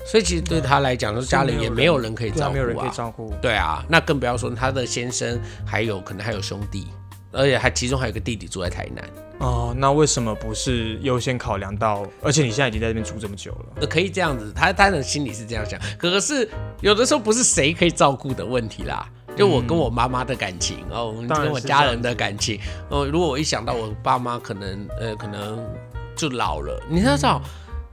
[0.04, 2.86] 所以其实对他来讲，说家里也没有人可以照对啊没有人顾啊。
[2.86, 3.34] 可以照顾。
[3.40, 6.86] 对啊，那更不要说他的先生，还有可能还有兄弟，
[7.32, 9.04] 而且还其中还有一个弟弟住在台南。
[9.38, 12.06] 哦，那为什么不是优先考量到？
[12.22, 15.80] 而且你现在已经在这边住这么久了，呃，可以这样子，他他的心里是这样想。
[15.98, 16.48] 可是
[16.80, 25.66] 有的时候不是谁可以照顾的问题啦，就我跟我妈妈的感情，哦，我们跟我家人的感情，哦，如果我一想到我爸妈可能呃可能
[26.14, 27.42] 就老了，你知道，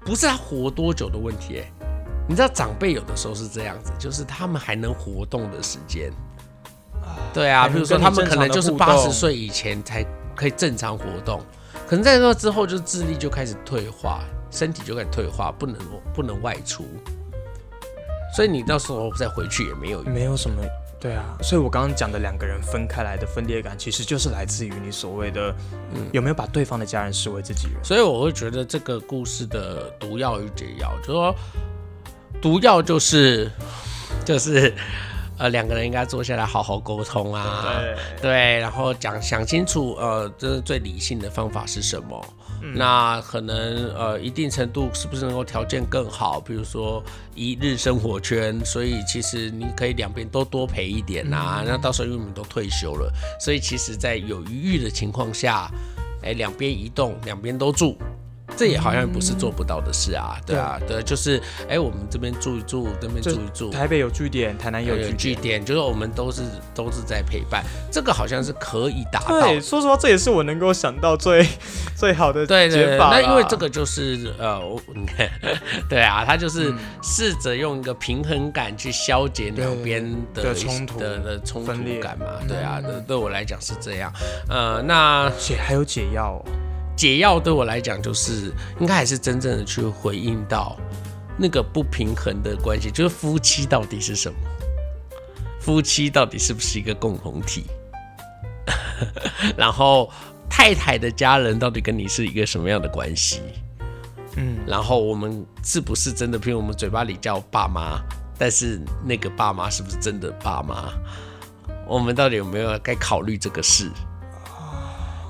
[0.05, 1.73] 不是他活多久的问题、欸，
[2.31, 6.09] 你知道长辈有的时候是这样子，就是他们还能活动的时间。
[7.33, 10.01] 对啊，比如说他们可能就是八十岁以前才
[10.33, 11.41] 可以正常活动，
[11.85, 15.75] 可能在那之后就智力就开始退化，身体就开始退化，不能
[16.13, 16.85] 不能外出，
[18.33, 20.01] 所以你到时候再回去也没有。
[20.03, 20.63] 没有什么。
[21.01, 25.53] 对啊，所以我刚刚讲的两个人分开来的分裂感，其实就是来自于你所谓的、
[26.13, 27.83] 有没有把对方的家人视为自己人。
[27.83, 31.35] 所以我会觉得这个故事的毒药与解药，就是说
[32.41, 33.51] 毒药就是
[34.25, 34.73] 就是
[35.37, 37.65] 呃两个人应该坐下来好好沟通啊，
[38.21, 42.23] 对，然后讲想清楚，呃，这是最理性的方法是什么？
[42.75, 46.39] 那可能呃一定程度是不是能够条件更好？
[46.39, 55.71] 比如说一日生活圈，所以其实你可以两边都多陪一点呐、那到时候因为你们都退休了，所以其实在有余裕的情况下，
[56.21, 57.97] 哎，两边移动，两边都住。
[58.55, 65.17] 这也好像不是做不到的事啊，对啊，对，就是哎，我们这边住一住，那边住一住，台北有据点，台南也有有据点。
[65.17, 66.41] 据点，就是我们都是
[66.73, 69.41] 都是在陪伴，这个好像是可以达到的。
[69.47, 71.47] 对，说实话，这也是我能够想到最
[71.95, 74.61] 最好的对对对，解法那因为这个就是呃，
[75.89, 76.77] 对啊，他就是嗯。
[77.03, 84.11] 试着用一个平衡感去消解两边的的冲突的的冲突感嘛，对啊，对对我来讲是这样。
[84.47, 86.45] 呃，那解还有解药、哦，
[87.01, 90.77] 解药对我来讲就是应该还是真正的去回应到
[91.35, 94.37] 那个不平衡的关系，就是夫妻到底是什么？
[95.59, 97.63] 夫妻到底是不是一个共同体？
[99.57, 100.11] 然后
[100.47, 103.41] 太太的家人到底跟你是一个什么样的关系？
[104.35, 107.99] 嗯，然后我们是不是真的，譬如我们嘴巴里叫爸妈，
[108.37, 110.93] 但是那个爸妈是不是真的爸妈？
[111.87, 113.89] 我们到底有没有该考虑这个事？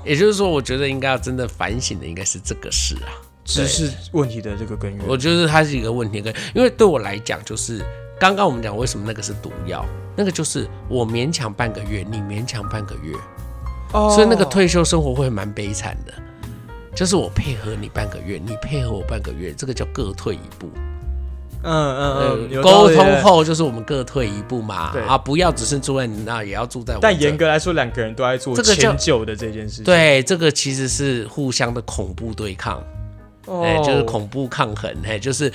[0.04, 3.10] 也就是说，我觉得应该要真的反省的应该是这个事啊。
[3.44, 5.04] 知识问题的这个根源。
[5.06, 7.84] 我觉得它是一个问题根，因为对我来讲，就是
[8.18, 9.84] 刚刚我们讲为什么那个是毒药，
[10.16, 13.12] 那个就是我勉强半个月，你勉强半个月，
[13.92, 16.14] 哦所以那个退休生活会蛮悲惨的。
[16.94, 20.70] 就是我配合你半个月，你配合我半个月，这个叫各退一步。
[21.62, 29.84] 嗯嗯嗯，沟理通后就是我们各退一步嘛对，啊，不要只是住在你那，也要住在我但严格来说，两个人都在做这个就的这件事情。
[29.84, 32.82] 对，这个其实是互相的恐怖对抗。
[33.46, 35.52] 哦，哎、就是恐怖抗衡，哎，就是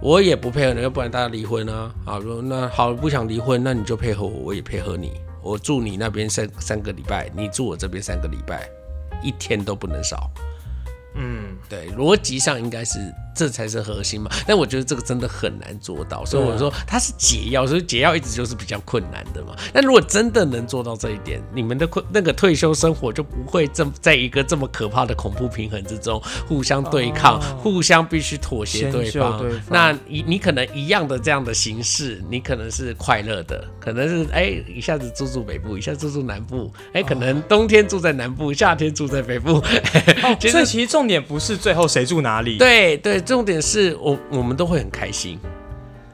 [0.00, 1.90] 我也不配合你，要不然大家离婚啊。
[2.04, 5.12] 好，说那好，不想离婚，那你就配合我，我也配合你。
[5.42, 8.68] 我住你那边三三个礼拜，你住我这边三个礼拜，
[9.22, 10.30] 一天都不能少。
[11.56, 12.98] 嗯，对，逻辑上应该是
[13.34, 14.30] 这才是核心嘛。
[14.46, 19.54] 但我觉得这个真的很难做到，所以我说它是解药，所以解药一直就是比较困难的嘛。
[19.72, 29.38] 但如果真的能做到这一点，你们的困那个退休生活就不会这么在一个这么可怕的恐怖平衡之中互相对抗，互相必须妥协对方。
[29.38, 39.62] 对方那你你可能一样的这样的形式，你可能是快乐的，可能是哎一下子住住北部，一下子住住南部，哎可能冬天住在南部，夏天住在北部。
[40.40, 45.38] 所以其实重点不是是最后谁住哪里，对对，重点是我我们都会很开心，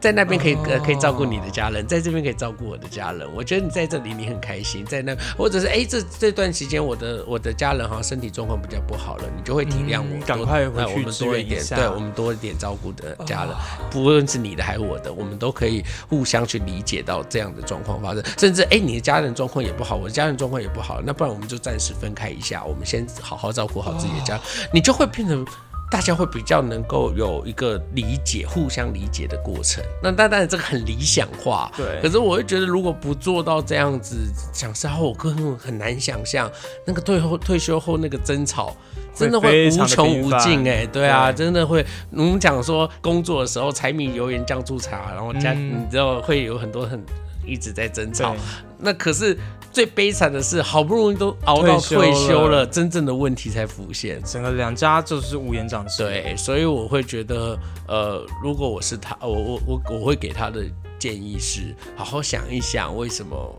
[0.03, 3.28] 在那边可以、呃可以照顾你的家哦人，在这边可以照顾我的家人。
[3.32, 13.55] 我觉得你在这里你很开心，在那或者是哎这这段期间我的我的家人好像身体状况比较不好了，你就会体谅我，赶快回去哎我们多一点，对我们多一点照顾的家人，
[13.92, 18.20] 不论是你的还是我的，我们都可以互相去理解到这样的状况发生。
[18.36, 24.40] 甚至哎你的家人状况也不好，我的家人状况也不好，那不然我们就暂时分开一下，我们先好好照顾好自己的家，
[24.72, 25.46] 你就会变成。
[25.93, 29.84] 大家会比较能够有一个理解、互相理解的过程。
[30.03, 34.16] 那当然这个很理想化，对可是我会觉得，如果不做到这样子，
[34.55, 36.51] 想是后我根本很难想象
[36.86, 38.74] 那个退后退休后那个争吵。
[39.14, 41.84] 真的会无穷无尽哎、对啊，对真的会。
[42.12, 46.99] 我们讲说工作的时候，柴米油盐酱醋茶，然后家、嗯你知道会有很多很
[47.47, 48.34] 一直在争吵。
[48.78, 49.38] 那可是
[49.70, 54.20] 最悲惨的是，好不容易都熬到退休了，真正的问题才浮现。
[54.24, 56.03] 整个两家就是乌烟瘴气。
[56.03, 60.64] 对，所以我会觉得，呃，如果我是他，我我我我会给他的
[60.99, 63.59] 建议是，好好想一想为什么，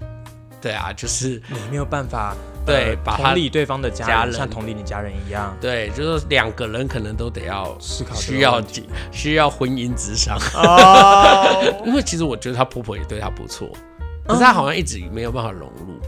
[0.63, 2.33] 对啊，就是你没有办法
[2.65, 5.53] 呃对把他同理对方的家人，像同理你家人一样。
[5.59, 8.63] 对，就是两个人可能都得要思考需要
[9.11, 11.73] 需要婚姻之商，哦。
[11.85, 13.67] 因为其实我觉得她婆婆也对她不错，
[14.25, 15.99] 可是她好像一直没有办法融入。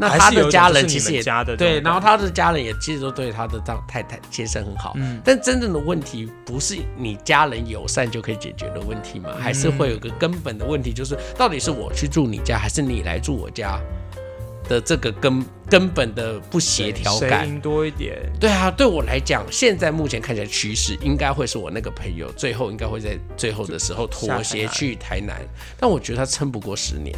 [0.00, 1.22] 那他的家人其实也
[1.56, 4.94] 对，然后他的家人也其实都对他的丈太太先生很好。
[4.96, 13.78] 嗯但真正的问题不是你家人友善就可以解决的问题嘛，还是会有个根本的问题，就是到底是我去住你家，还是你来住我家
[14.68, 17.60] 的这个根根本的不协调感。
[17.60, 18.16] 多一点？
[18.40, 25.36] 对啊，对我来讲，现在目前看起来趋势应该会是我那个朋友最后应该会在最后的时候妥协去台南，
[25.78, 27.14] 但我觉得他撑不过十年。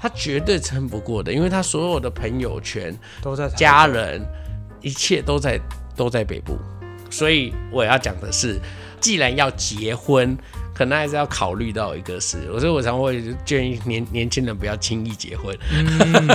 [0.00, 4.24] 他绝对撑不过的，因为他所有的朋友圈、都在家人，
[4.80, 5.60] 一切都在
[5.94, 6.56] 都在北部，
[7.10, 8.58] 所以我要讲的是，
[9.00, 10.36] 既然要结婚，
[10.74, 15.54] 可能还是要考虑到一个事，所以我常会建议年年轻人不要轻易结婚。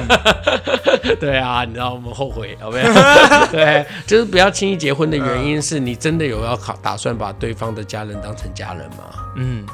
[1.19, 2.93] 对啊，你知道我们后悔有没有？
[3.51, 9.13] 对，就是不要轻易结婚的原因是你真的有要考打算把对方的家人当成家人吗？
[9.37, 9.65] 嗯，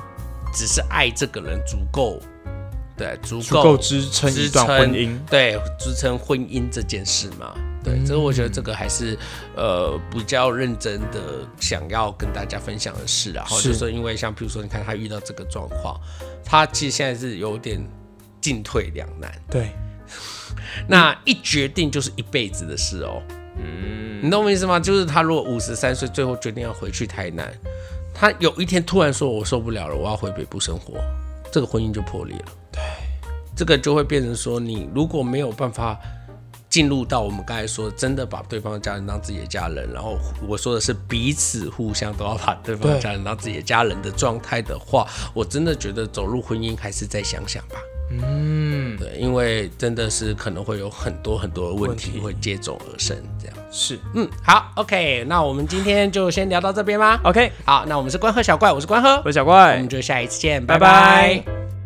[0.53, 2.19] 只是爱这个人足够，
[2.97, 5.18] 对，足足够支撑一段婚姻。
[5.30, 7.53] 对，支撑婚姻这件事嘛。
[7.84, 9.18] 对，嗯所以我觉得这个还是
[9.55, 13.35] 呃比较认真的想要跟大家分享的事啊。
[13.38, 15.99] 然后是就是因为像比如说，你看他遇到这个状况，
[16.45, 17.81] 他其实现在是有点
[18.39, 19.31] 进退两难。
[19.49, 19.72] 对，
[20.88, 23.22] 那一决定就是一辈子的事哦。
[23.57, 24.80] 嗯，你懂我意思吗？
[24.80, 27.51] 就是他如果五十三岁，最后决定要回去台南，
[28.13, 30.93] 他有一天突然说：“我受不了了，我要回北部生活。”
[31.51, 32.45] 这个婚姻就破裂了。
[32.72, 32.81] 对，
[33.56, 35.99] 这个就会变成说，你如果没有办法
[36.69, 40.18] 进入到我们刚才说，真的把对方的家人当自己的家人，然后
[40.48, 47.76] 我说的是彼此互相都要把对方的家人当自己的家人的状态的话，我真的觉得走入婚姻还是再想想吧。
[48.14, 53.56] 嗯，对，因为真的是可能会有很多很多的问题会接踵而生，这样。
[53.72, 53.98] 是。
[54.14, 57.49] 嗯，好，OK，那我们今天就先聊到这边吗？OK。
[57.65, 59.76] 好，那我们是关河小怪，我是关河，我是小怪。
[59.76, 61.43] 我们，就下一次见，拜拜拜。
[61.45, 61.81] 拜